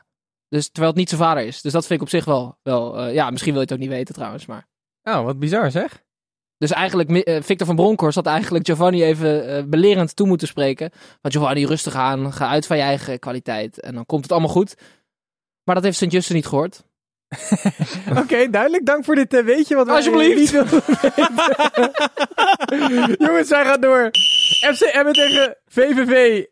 [0.49, 1.61] Dus terwijl het niet zijn vader is.
[1.61, 2.57] Dus dat vind ik op zich wel.
[2.63, 4.45] wel eh, ja, misschien wil je het ook niet weten trouwens.
[4.45, 4.67] Maar.
[5.03, 6.05] Oh, wat bizar zeg.
[6.57, 10.91] Dus eigenlijk, eh, Victor van Bronckhorst had eigenlijk Giovanni even eh, belerend toe moeten spreken.
[11.21, 12.33] Want Giovanni, rustig aan.
[12.33, 13.79] Ga uit van je eigen kwaliteit.
[13.79, 14.75] En dan komt het allemaal goed.
[15.63, 16.83] Maar dat heeft Sint-Juste niet gehoord.
[18.23, 18.85] Oké, duidelijk.
[18.85, 20.37] Dank voor dit eh, weetje wat wij Alsjeblieft.
[20.37, 20.81] niet wilden.
[23.27, 24.09] Jongens, wij gaan door.
[24.75, 26.43] FC Emmen tegen VVV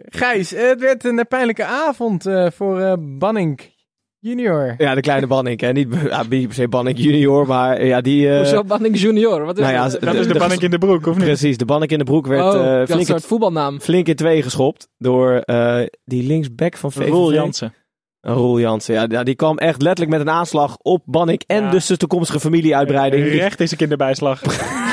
[0.00, 0.04] 1-1.
[0.08, 3.76] Gijs, eh, het werd een eh, pijnlijke avond eh, voor eh Banning
[4.18, 4.74] junior.
[4.78, 5.60] Ja, de kleine Banning.
[5.60, 5.72] Hè.
[5.72, 8.30] Niet, ja, niet per se Banning junior, maar ja, die...
[8.30, 9.44] eh, Hoezo Banning Junior?
[9.44, 10.14] Wat is nou ja, dat?
[10.14, 11.24] is de de- banning in de broek, of niet?
[11.24, 13.80] Precies, de Banning in de broek werd oh, eh, flink, soort voetbalnaam.
[13.80, 17.08] flink in twee geschopt door eh, die linksback van VVV.
[17.08, 17.74] Roel Jansen.
[18.20, 21.70] Roel Jansen, ja, die kwam echt letterlijk met een aanslag op Banning en Ja.
[21.70, 23.26] dus de toekomstige familieuitbreiding.
[23.28, 24.40] Recht is een kinderbijslag.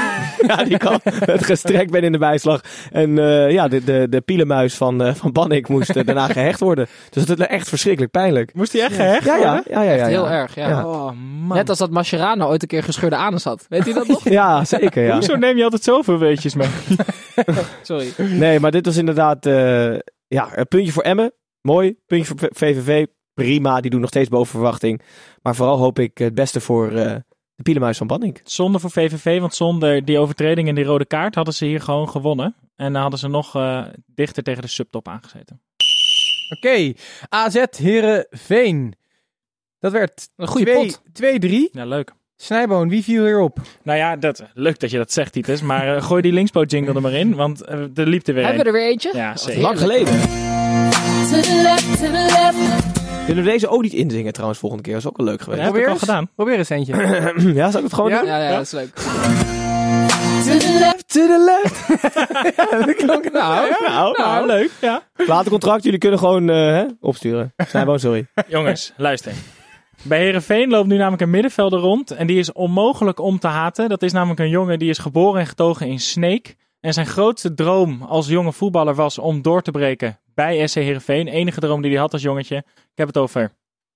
[0.56, 2.62] Ja, die kwam met gestrekt ben in de bijslag.
[2.92, 6.60] En eh, ja, de, de, de pielenmuis van, eh van Bannik moest eh, daarna gehecht
[6.60, 6.88] worden.
[7.10, 8.54] Dus het is echt verschrikkelijk pijnlijk.
[8.54, 9.72] Moest hij echt gehecht Ja, ja, worden?
[9.74, 9.92] ja, ja.
[9.92, 10.06] ja, ja.
[10.06, 10.68] Heel erg, ja.
[10.70, 10.88] Ja.
[10.88, 11.12] Oh,
[11.46, 11.58] man.
[11.58, 13.66] Net als dat Mascherano ooit een keer gescheurde anus had.
[13.70, 14.30] Weet u dat nog?
[14.40, 15.14] Ja, zeker, ja.
[15.14, 16.68] Hoezo neem je altijd zoveel weetjes mee?
[17.82, 18.14] Sorry.
[18.18, 19.94] Nee, maar dit was inderdaad eh,
[20.28, 21.34] ja, een puntje voor Emmen.
[21.62, 21.96] Mooi.
[22.06, 23.06] Puntje voor VVV.
[23.34, 25.02] Prima, die doen nog steeds boven verwachting.
[25.42, 27.16] Maar vooral hoop ik het beste voor eh,
[27.56, 28.40] de pielenmuis van Banning.
[28.44, 32.10] Zonde voor VVV, want zonder die overtreding en die rode kaart hadden ze hier gewoon
[32.10, 32.56] gewonnen.
[32.76, 35.62] En dan hadden ze nog eh, dichter tegen de subtop aangezeten.
[36.58, 36.94] Oké,
[37.30, 38.94] AZ Herenveen.
[39.80, 41.02] Dat werd Een goede twee- pot.
[41.70, 41.70] 2-3.
[41.72, 42.14] Ja, leuk.
[42.38, 43.60] Snijboon, wie viel hierop?
[43.84, 45.62] Nou ja, dat, leuk dat je dat zegt, Titus.
[45.62, 48.44] Maar eh, gooi die linkspoot jingle er maar in, want eh, er liep er weer
[48.46, 49.12] Hebben we er weer eentje?
[49.14, 49.62] Ja, zeker.
[49.62, 50.20] Lang geleden.
[53.26, 54.94] Kunnen we deze ook niet inzingen trouwens volgende keer?
[54.94, 55.62] Dat is ook wel leuk Ja, geweest.
[55.64, 56.30] heb ik al gedaan.
[56.36, 56.94] Probeer eens eentje.
[57.54, 58.20] Ja, zou ik het gewoon Ja?
[58.20, 58.28] doen?
[58.28, 58.94] Ja, ja, dat is leuk.
[61.08, 61.88] To the left.
[62.58, 64.72] ja, dat klonk Nou, Nou, Nou, leuk.
[64.82, 65.02] Ja.
[65.16, 67.54] platencontract, jullie kunnen gewoon eh, hè, opsturen.
[67.68, 68.28] Snijboon, sorry.
[68.48, 69.32] Jongens, luister.
[70.02, 72.12] Bij Herenveen loopt nu namelijk een middenvelder rond.
[72.12, 73.90] En die is onmogelijk om te haten.
[73.90, 76.56] Dat is namelijk een jongen die is geboren en getogen in Sneek.
[76.82, 81.28] En zijn grootste droom als jonge voetballer was om door te breken bij SC Herenveen.
[81.28, 82.58] Enige droom die hij had als jongetje.
[82.58, 83.52] Ik heb het over,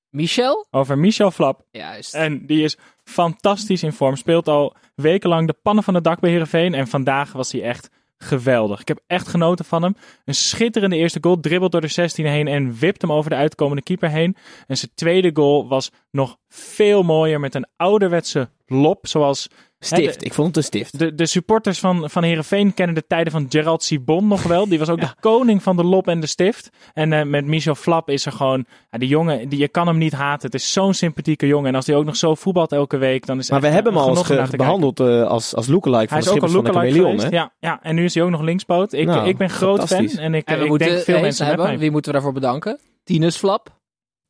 [0.09, 0.67] Michel?
[0.71, 1.65] over Michel Flap.
[1.71, 2.13] Juist.
[2.13, 4.15] En die is fantastisch in vorm.
[4.15, 6.73] Speelt al wekenlang de pannen van het dak bij Herenveen.
[6.73, 8.79] En vandaag was hij echt geweldig.
[8.81, 9.95] Ik heb echt genoten van hem.
[10.25, 11.39] Een schitterende eerste goal.
[11.39, 14.35] Dribbelt door de 16 heen en wipt hem over de uitkomende keeper heen.
[14.67, 19.07] En zijn tweede goal was nog veel mooier met een ouderwetse lop.
[19.07, 19.47] Zoals
[19.81, 20.19] Stift.
[20.19, 20.99] de- Ik vond het een stift.
[20.99, 24.67] de, de supporters van, van Heerenveen kennen de tijden van Gerald Sibon nog wel.
[24.69, 26.69] Die was ook de koning van de lop en de stift.
[26.93, 28.65] En eh, met Michel Flap is er gewoon...
[28.91, 30.45] Ja, die jongen, die, je kan hem niet haten.
[30.45, 31.67] Het is zo'n sympathieke jongen.
[31.69, 34.01] En als hij ook nog zo voetbalt elke week, dan is Maar we hebben hem
[34.01, 36.51] al eens ge- behandeld eh, als, als lookalike van Hij de is ook al schippers
[36.51, 37.19] van de lookalike Chameleon.
[37.19, 37.33] geweest.
[37.33, 37.37] Hè?
[37.37, 38.93] Ja, ja, en nu is hij ook nog linkspoot.
[38.93, 40.07] Ik, Nou, ik ben groot fan.
[40.09, 41.65] En ik, En we ik moeten denk veel mensen met hebben.
[41.73, 41.79] mij.
[41.79, 42.79] Wie moeten we daarvoor bedanken?
[43.03, 43.77] Tinus Flap.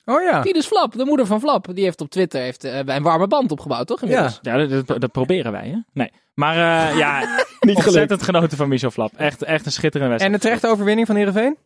[0.09, 0.41] Oh ja.
[0.41, 1.75] Tinus Flap, de moeder van Flap.
[1.75, 4.01] Die heeft op Twitter heeft, eh, een warme band opgebouwd, toch?
[4.01, 4.39] Inmiddels?
[4.41, 4.57] Ja.
[4.57, 5.77] Ja, dat, dat, dat proberen wij, hè?
[5.93, 6.11] Nee.
[6.33, 7.19] Maar eh, ja,
[7.59, 7.85] Niet gelukt.
[7.85, 9.11] ontzettend genoten van Michel Flap.
[9.17, 10.41] Echt, echt een schitterende En wedstrijd.
[10.41, 11.57] de terechte overwinning van Heerenveen?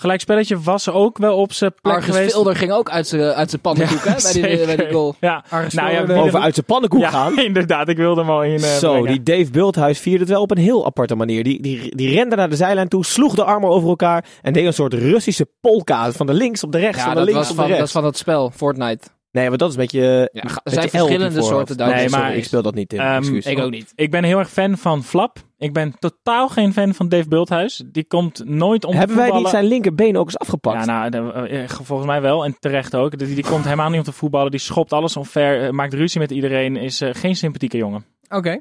[0.00, 2.32] Gelijkspelletje was ook wel op zijn plek Argus geweest.
[2.32, 4.14] Vilder ging ook uit zijn uit zijn pannenkoek, hè?
[4.22, 5.14] Bij die, bij die goal.
[5.20, 7.38] Ja, Argus nou ja, wie- Over uit zijn pannenkoek ja, gaan.
[7.48, 7.88] inderdaad.
[7.88, 9.22] Ik wilde hem al in eh, Zo, brengen.
[9.24, 11.44] die Dave Bulthuis vierde het wel op een heel aparte manier.
[11.44, 14.66] Die, die, die rende naar de zijlijn toe, sloeg de armen over elkaar en deed
[14.66, 17.40] een soort Russische polka van de links op de rechts, Ja, van de dat links
[17.40, 19.06] was, op de van, dat is van dat spel, Fortnite.
[19.30, 20.30] Nee, maar dat is een beetje...
[20.32, 22.02] Ja, er zijn verschillende soorten Duitsers.
[22.02, 22.36] Nee, maar sorry.
[22.38, 23.00] ik speel dat niet in.
[23.00, 23.34] Ehm.
[23.34, 23.92] Ik ook niet.
[23.94, 25.38] Ik ben heel erg fan van Flap.
[25.58, 27.82] Ik ben totaal geen fan van Dave Bulthuis.
[27.86, 30.84] Die komt nooit om te Hebben wij niet zijn linkerbeen ook eens afgepakt?
[30.86, 32.44] Ja, nou, de- eh, volgens mij wel.
[32.44, 33.18] En terecht ook.
[33.18, 34.50] Die, die komt helemaal niet om te voetballen.
[34.50, 35.62] Die schopt alles omver.
[35.64, 36.76] eh, maakt ruzie met iedereen.
[36.76, 38.04] Is eh, geen sympathieke jongen.
[38.28, 38.60] Oké.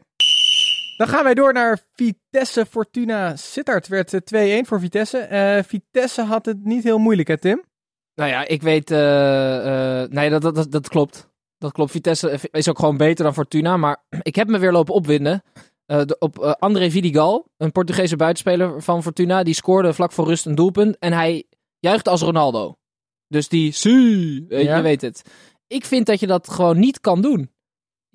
[0.98, 3.88] Dan gaan wij door naar Vitesse Fortuna Sittard.
[3.88, 5.18] Het werd eh, 2-1 voor Vitesse.
[5.18, 7.64] Eh, Vitesse had het niet heel moeilijk, hè Tim?
[8.16, 8.92] Nou ja, ik weet...
[8.92, 11.30] eh, eh, nee, dat, dat, dat, dat klopt.
[11.58, 11.92] Dat klopt.
[11.92, 13.78] Vitesse is ook gewoon beter dan Fortuna.
[13.78, 15.44] Maar ik heb me weer lopen opwinden.
[15.86, 19.44] Eh, de- op eh, André Vidigal, een Portugese buitenspeler van Fortuna.
[19.44, 20.98] Die scoorde vlak voor rust een doelpunt.
[21.00, 21.44] En hij
[21.80, 22.76] juichte als Ronaldo.
[23.28, 23.74] Dus die...
[24.48, 24.76] Weet- Ja.
[24.78, 25.22] Je weet het.
[25.68, 27.50] Ik vind dat je dat gewoon niet kan doen.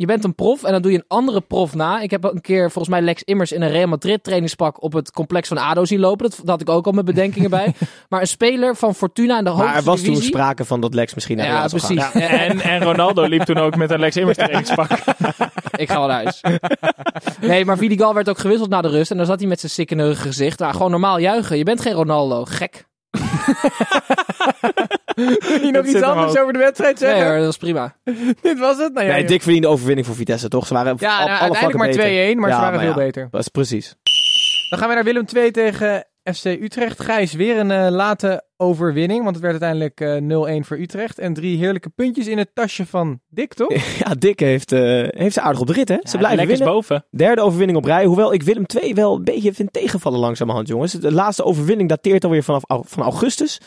[0.01, 2.01] Je bent een prof en dan doe je een andere prof na.
[2.01, 5.11] Ik heb een keer volgens mij Lex Immers in een Real Madrid trainingspak op het
[5.11, 6.31] complex van ADO zien lopen.
[6.31, 7.75] Dat, dat had ik ook al mijn bedenkingen bij.
[8.09, 10.95] Maar een speler van Fortuna in de hoogste maar er was toen sprake van dat
[10.95, 12.13] Lex misschien naar Ja, precies.
[12.13, 14.91] Ja, en, en Ronaldo liep toen ook met een Lex Immers trainingspak.
[15.77, 16.41] Ik ga wel naar huis.
[17.41, 19.11] nee, maar Vidigal werd ook gewisseld na de rust.
[19.11, 20.59] En dan zat hij met zijn sikkenige gezicht.
[20.59, 21.59] Nou, gewoon normaal juichen.
[21.59, 22.45] Je bent geen Ronaldo.
[22.45, 22.89] Gek.
[25.49, 27.31] Wil je nog iets anders over de wedstrijd Nee zeggen?
[27.31, 27.95] hoor, dat is prima.
[28.43, 28.93] Dit was het?
[28.93, 30.67] Nou, ja, Nee, dik verdiende overwinning voor Vitesse, toch?
[30.67, 32.37] Ze waren Ja, nou, uiteindelijk maar 2-1, beter.
[32.41, 33.29] maar Ja, ze waren maar veel ja, beter.
[33.31, 33.97] Dat is precies.
[34.71, 36.05] Dan gaan we naar Willem 2 tegen
[36.35, 37.01] FC Utrecht.
[37.03, 41.19] Gijs, weer een eh, late overwinning, want het werd uiteindelijk eh 0-1 voor Utrecht.
[41.19, 43.75] En drie heerlijke puntjes in het tasje van Dick, toch?
[44.05, 45.97] Ja, Dick heeft, eh, heeft ze aardig op de rit, hè?
[46.03, 46.67] Ze blijven winnen.
[46.67, 47.05] boven.
[47.11, 48.05] Derde overwinning op rij.
[48.05, 50.93] Hoewel ik Willem II wel een beetje vind tegenvallen langzamerhand, jongens.
[50.93, 53.61] De laatste overwinning dateert alweer vanaf van augustus.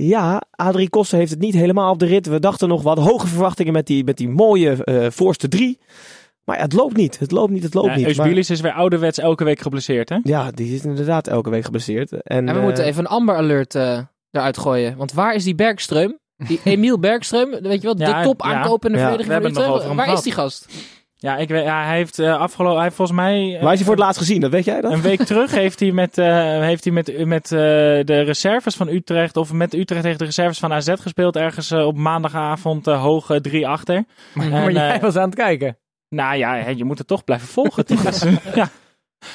[0.00, 2.26] Ja, Adrie Koster heeft het niet helemaal op de rit.
[2.26, 5.78] We dachten nog wat hoge verwachtingen met die, met die mooie eh, voorste drie.
[6.44, 7.18] Maar ja, het loopt niet.
[7.18, 8.06] Het loopt niet, het loopt Ja, niet.
[8.06, 10.18] Maar- Eusbilis is weer ouderwets elke week geblesseerd, hè?
[10.22, 12.12] ja, die is inderdaad elke week geblesseerd.
[12.12, 14.96] En, En we eh, moeten even een Amber Alert eh, eruit gooien.
[14.96, 16.26] Want waar is die Bergström?
[16.36, 18.54] Die Emiel Bergström, weet je wel, de top ja.
[18.54, 20.66] aankoop in de Ja, verdediging Waar is die gast?
[21.20, 22.74] Ja, ik weet, ja hij heeft eh, afgelopen...
[22.74, 23.56] Hij heeft volgens mij...
[23.56, 24.40] eh, Waar is hij voor het laatst gezien?
[24.40, 24.92] Dat weet jij dan?
[24.92, 27.58] Een week terug heeft hij met, eh, heeft hij met, met eh,
[28.04, 31.36] de reserves van Utrecht, of met Utrecht tegen de reserves van AZ gespeeld.
[31.36, 34.04] Ergens op maandagavond hoog eh, drie achter.
[34.34, 35.78] Maar, En, jij eh, was aan het kijken.
[36.08, 37.86] Nou ja, je moet het toch blijven volgen.
[37.86, 38.00] toch?
[38.02, 38.68] Dus, ja.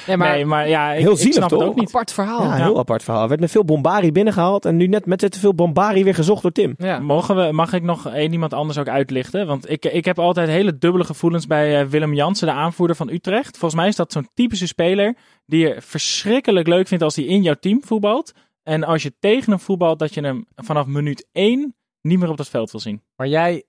[0.06, 1.68] Nee, maar nee, maar ja, ik, Heel ik zielig, snap het toch?
[1.68, 1.88] ook niet.
[1.88, 2.42] apart verhaal.
[2.42, 3.22] Ja, een heel apart verhaal.
[3.22, 4.64] Er werd met veel bombari binnengehaald.
[4.64, 6.74] En nu net met te veel bombari weer gezocht door Tim.
[6.78, 6.98] Ja.
[6.98, 9.46] Mogen we, mag ik nog één iemand anders ook uitlichten?
[9.46, 13.08] Want ik, ik heb altijd hele dubbele gevoelens bij eh, Willem Jansen, de aanvoerder van
[13.08, 13.58] Utrecht.
[13.58, 15.16] Volgens mij is dat zo'n typische speler
[15.46, 18.32] die je verschrikkelijk leuk vindt als hij in jouw team voetbalt.
[18.62, 22.36] En als je tegen hem voetbalt, dat je hem vanaf minuut één niet meer op
[22.36, 23.02] dat veld wil zien.
[23.16, 23.64] Maar jij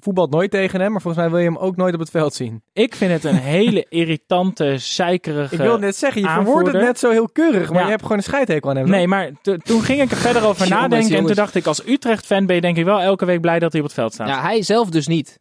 [0.00, 2.34] voetbalt nooit tegen hem, maar volgens mij wil je hem ook nooit op het veld
[2.34, 2.62] zien.
[2.72, 5.54] Ik vind het een hele irritante, zeikerige...
[5.54, 7.84] Ik wil net zeggen, je verwoordt het net zo heel keurig, maar Ja.
[7.84, 8.88] je hebt gewoon een scheidhekel aan hem.
[8.90, 9.30] Nee, maar
[9.64, 11.16] toen ging ik er verder over Jongens, nadenken.
[11.16, 13.72] En toen dacht ik, als Utrecht-fan ben je denk ik wel elke week blij dat
[13.72, 14.28] hij op het veld staat.
[14.28, 15.38] Ja, hij zelf dus niet.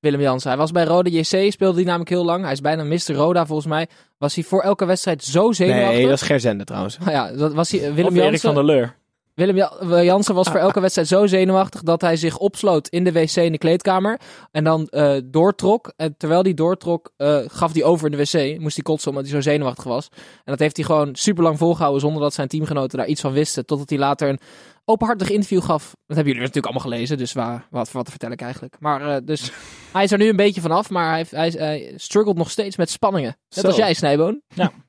[0.00, 0.48] Willem Jansen.
[0.48, 2.42] Hij was bij Roda JC, speelde hij namelijk heel lang.
[2.42, 3.12] Hij is bijna Mr.
[3.12, 3.86] Roda volgens mij.
[4.18, 5.96] Was hij voor elke wedstrijd zo zenuwachtig?
[5.96, 6.98] Nee, dat is Gerzende trouwens.
[6.98, 8.40] Nou ja, dat was hij, Of Willem Erik Jansen.
[8.54, 8.96] van der Leur.
[9.38, 13.12] Willem Ja- Jansen was voor elke wedstrijd zo zenuwachtig dat hij zich opsloot in de
[13.12, 14.20] wc in de kleedkamer.
[14.50, 15.92] En dan eh, doortrok.
[15.96, 18.60] En terwijl hij doortrok, eh, gaf hij over in de wc.
[18.60, 20.08] Moest hij kotsen omdat hij zo zenuwachtig was.
[20.16, 23.32] En dat heeft hij gewoon super lang volgehouden zonder dat zijn teamgenoten daar iets van
[23.32, 23.66] wisten.
[23.66, 24.38] Totdat hij later een
[24.84, 25.82] openhartig interview gaf.
[25.82, 28.76] Dat hebben jullie natuurlijk allemaal gelezen, dus waar, wat, wat vertel ik eigenlijk.
[28.80, 29.52] Maar eh, dus
[29.92, 32.50] hij is er nu een beetje vanaf, maar hij, heeft- hij, is- hij struggelt nog
[32.50, 33.36] steeds met spanningen.
[33.48, 33.66] Net Zo.
[33.66, 34.40] als jij, Snijboon.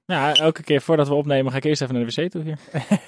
[0.05, 2.57] Ja, elke keer voordat we opnemen ga ik eerst even naar de wc toe hier.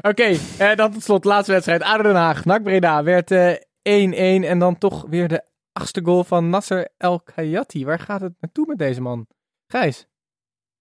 [0.00, 1.82] Oké, eh, dan tot slot, laatste wedstrijd.
[1.82, 6.24] ADO Den Haag, NAC Breda werd eh, 1-1 en dan toch weer de achtste goal
[6.24, 7.84] van Nasser El Khayati.
[7.84, 9.26] Waar gaat het naartoe met deze man?
[9.66, 10.06] Gijs?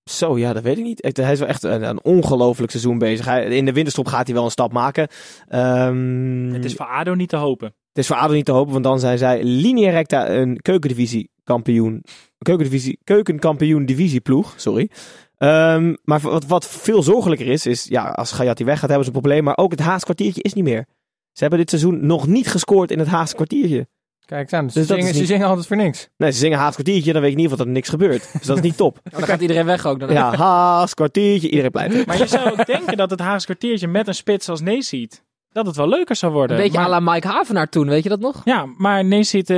[0.09, 1.09] Zo, ja, dat weet ik niet.
[1.15, 3.25] Hij is wel echt een, een ongelooflijk seizoen bezig.
[3.25, 5.07] Hij, in de winterstop gaat hij wel een stap maken.
[5.47, 7.67] Ehm, Het is voor ADO niet te hopen.
[7.67, 11.31] Het is voor ADO niet te hopen, want dan zijn zij linea recta een keukendivisie
[11.43, 12.03] kampioen.
[12.37, 14.89] Keukendivisie, keukenkampioen divisieploeg, sorry.
[15.37, 19.19] Ehm, maar wat, wat veel zorgelijker is, is ja, als Gayati weggaat hebben ze een
[19.21, 19.43] probleem.
[19.43, 20.85] Maar ook het Haagse kwartiertje is niet meer.
[21.31, 23.87] Ze hebben dit seizoen nog niet gescoord in het Haagse kwartiertje.
[24.25, 26.09] Kijk eens aan, dus Dus ze, zingen, niet- ze zingen altijd voor niks.
[26.17, 28.29] Nee, ze zingen Haagse kwartiertje, dan weet ik in ieder geval dat er niks gebeurt.
[28.37, 28.99] Dus dat is niet top.
[29.03, 29.99] Dan gaat iedereen weg ook.
[29.99, 32.05] Dan Ja, Haagse kwartiertje, iedereen blijft.
[32.05, 35.65] Maar je zou ook denken dat het Haagse kwartiertje met een spits als Neesiet, dat
[35.65, 36.57] het wel leuker zou worden.
[36.57, 38.41] Een beetje maar, à la Mike Havenaar toen, weet je dat nog?
[38.45, 39.55] Ja, maar Neesiet, eh,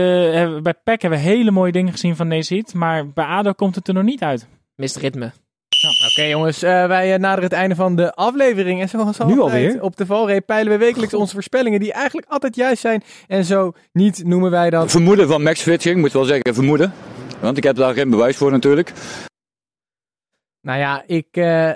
[0.61, 3.87] bij PEC hebben we hele mooie dingen gezien van Neesiet, maar bij ADO komt het
[3.87, 4.47] er nog niet uit.
[4.75, 5.31] Mist ritme.
[6.11, 8.81] Oké jongens, eh, wij eh, naderen het einde van de aflevering.
[8.81, 9.81] En zoals Nu altijd alweer?
[9.81, 13.03] op de valreep peilen we wekelijks onze voorspellingen die eigenlijk altijd juist zijn.
[13.27, 14.91] En zo niet noemen wij dat.
[14.91, 16.93] Vermoeden van Max Fitching, moet wel zeggen vermoeden.
[17.39, 18.93] Want ik heb daar geen bewijs voor natuurlijk.
[20.61, 21.71] Nou ja, ik eh,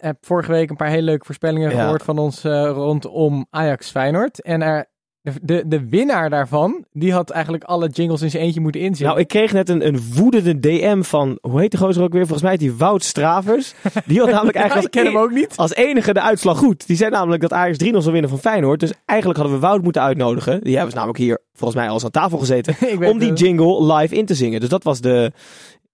[0.00, 1.80] heb vorige week een paar hele leuke voorspellingen Ja.
[1.82, 4.42] gehoord van ons rondom Ajax Feyenoord.
[4.42, 4.86] En er,
[5.22, 9.06] de, de, de winnaar daarvan, die had eigenlijk alle jingles in zijn eentje moeten inzitten.
[9.06, 12.20] Nou, ik kreeg net een, een woedende DM van, hoe heet de gozer ook weer?
[12.22, 13.74] Volgens mij heet die Wout Stravers.
[14.06, 15.56] Die had namelijk Ja, eigenlijk ik ken hem als, ook niet.
[15.56, 16.86] als enige de uitslag goed.
[16.86, 18.80] Die zei namelijk dat Ajax 3-0 zou winnen van Feyenoord.
[18.80, 20.60] Dus eigenlijk hadden we Wout moeten uitnodigen.
[20.64, 22.76] Die hebben ze namelijk hier volgens mij al eens aan tafel gezeten.
[23.12, 24.60] Om die jingle live in te zingen.
[24.60, 25.32] Dus dat was de,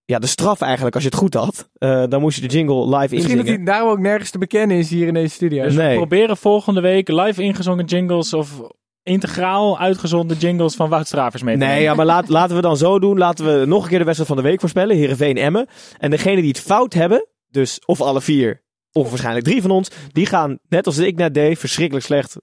[0.05, 1.68] ja, de straf eigenlijk als je het goed had.
[1.79, 3.55] Eh, dan moest je de jingle live Misschien dat inzingen.
[3.64, 5.62] hij daarom ook nergens te bekennen is hier in deze studio.
[5.62, 8.61] Dus we proberen volgende week live ingezongen jingles of
[9.09, 12.77] integraal uitgezonden jingles van Wout Stravers mee te Nee, ja, maar laat, laten we dan
[12.77, 13.19] zo doen.
[13.19, 14.97] Laten we nog een keer de wedstrijd van de week voorspellen.
[14.97, 15.67] Heerenveen Emmen.
[15.99, 19.91] En degene die het fout hebben, dus of alle vier, of waarschijnlijk drie van ons,
[20.13, 22.37] die gaan, net als ik net deed, verschrikkelijk slecht.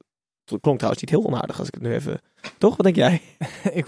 [0.46, 2.22] Het klonk trouwens niet heel onaardig als ik het nu even...
[2.58, 2.76] Toch?
[2.76, 3.22] Wat denk jij?
[3.74, 3.86] ik,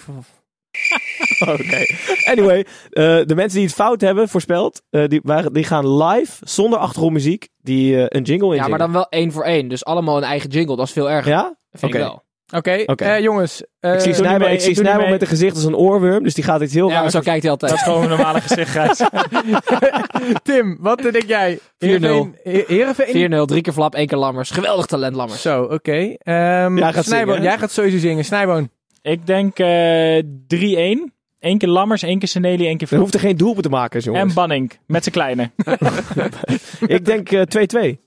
[1.54, 1.86] Oké.
[2.24, 6.48] Anyway, eh, de mensen die het fout hebben voorspeld, eh, die, waren, die gaan live,
[6.48, 8.64] zonder achtergrondmuziek, die eh, een jingle inzingen.
[8.64, 9.68] Ja, maar dan wel één voor één.
[9.68, 10.76] Dus allemaal een eigen jingle.
[10.76, 11.32] Dat is veel erger.
[11.32, 11.58] Ja?
[11.72, 12.22] Vind Oké.
[12.48, 12.84] Wel.
[12.86, 13.64] Oké, eh, jongens.
[13.80, 16.44] eh, ik zie Snijboom, mee, ik zie met een gezicht als een oorworm, dus die
[16.44, 17.72] gaat iets heel Ja, maar raars zo kijkt hij altijd.
[17.72, 19.02] Dat is gewoon een normale gezicht, Gijs.
[20.44, 21.58] Tim, wat denk jij?
[21.58, 21.60] 4-0.
[21.78, 23.32] Heerenveen- He- Heerenveen?
[23.42, 24.50] 4-0, drie keer flap, één keer lammers.
[24.50, 25.42] Geweldig talent, lammers.
[25.42, 26.16] Zo, oké.
[26.18, 27.44] Ehm, Jij gaat Snijboon, zingen, hè?
[27.44, 28.26] jij gaat sowieso zingen.
[28.26, 28.70] Snijboon.
[29.02, 31.12] Ik denk eh 3-1.
[31.40, 33.00] Eén keer Lammers, één keer Seneli, één keer Je Vloek.
[33.02, 34.30] hoeft er geen doelpunt te maken, jongens.
[34.30, 35.52] En Banning, met zijn kleine.
[36.96, 37.98] Ik denk eh, 2-2.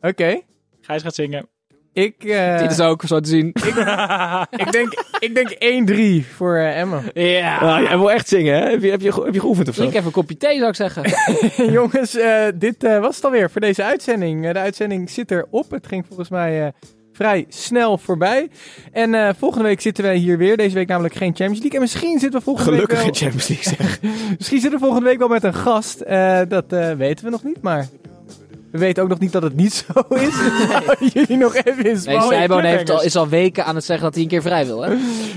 [0.00, 0.40] Oké.
[0.80, 1.48] Gijs gaat zingen.
[1.92, 3.48] Ik, eh, Dit is ook zo te zien.
[4.50, 5.56] ik denk, ik denk
[6.24, 7.02] 1-3 voor eh, Emma.
[7.14, 7.80] Ja.
[7.82, 8.70] Jij wil echt zingen, hè?
[8.70, 9.80] Heb je, heb je, heb je geoefend of zo?
[9.80, 11.02] Drink even een kopje thee, zou ik zeggen.
[11.72, 14.52] Jongens, eh, dit eh, was het alweer voor deze uitzending.
[14.52, 15.70] De uitzending zit erop.
[15.70, 16.72] Het ging volgens mij eh,
[17.20, 18.48] vrij snel voorbij.
[18.92, 20.56] En eh, volgende week zitten wij hier weer.
[20.56, 21.74] Deze week namelijk geen Champions League.
[21.74, 23.30] En misschien zitten we volgende Gelukkig week geen wel...
[23.30, 24.00] Champions League, zeg.
[24.38, 26.00] Misschien zitten we volgende week wel met een gast.
[26.00, 27.88] Eh, dat eh, weten we nog niet, maar...
[28.70, 30.34] We weten ook nog niet dat het niet zo is.
[31.14, 32.20] Jullie nog even in Nee.
[32.20, 34.80] Snijboon heeft al, is al weken aan het zeggen dat hij een keer vrij wil,
[34.82, 34.92] hè?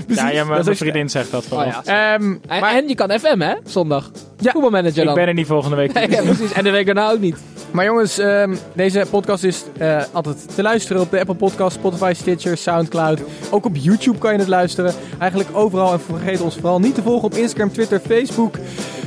[0.06, 2.14] Ja, ja, maar mijn vriendin zegt dat van Oh, ja.
[2.14, 3.54] Ehm, En, maar, en je kan FM, hè?
[3.64, 4.10] Zondag.
[4.38, 4.50] Ja.
[4.52, 5.14] Voetbalmanager Ik dan.
[5.14, 5.92] ben er niet volgende week.
[6.12, 6.52] ja, precies.
[6.52, 7.36] En de week daarna ook niet.
[7.70, 12.12] maar jongens, ehm, deze podcast is eh, altijd te luisteren op de Apple Podcast, Spotify,
[12.16, 13.20] Stitcher, Soundcloud.
[13.50, 14.92] Ook op YouTube kan je het luisteren.
[15.18, 15.92] Eigenlijk overal.
[15.92, 18.54] En vergeet ons vooral niet te volgen op Instagram, Twitter, Facebook.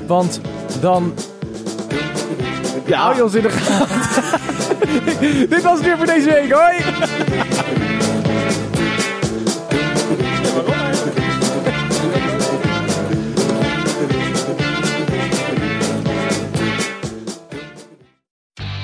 [0.08, 0.42] Want
[0.82, 1.14] dan
[2.88, 4.40] je ons in de gaten.
[5.50, 6.52] Dit was het weer voor deze week.
[6.52, 6.76] Hoi!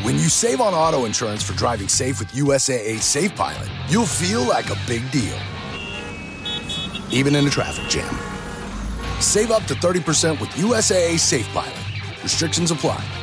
[0.04, 4.41] When you save on auto insurance for driving safe with USAA Safe Pilot, you'll feel
[4.41, 5.38] like a big deal,
[7.10, 8.18] even in a traffic jam.
[9.20, 11.74] Save up to 30% with USAA Safe Pilot.
[12.24, 13.22] Restrictions apply.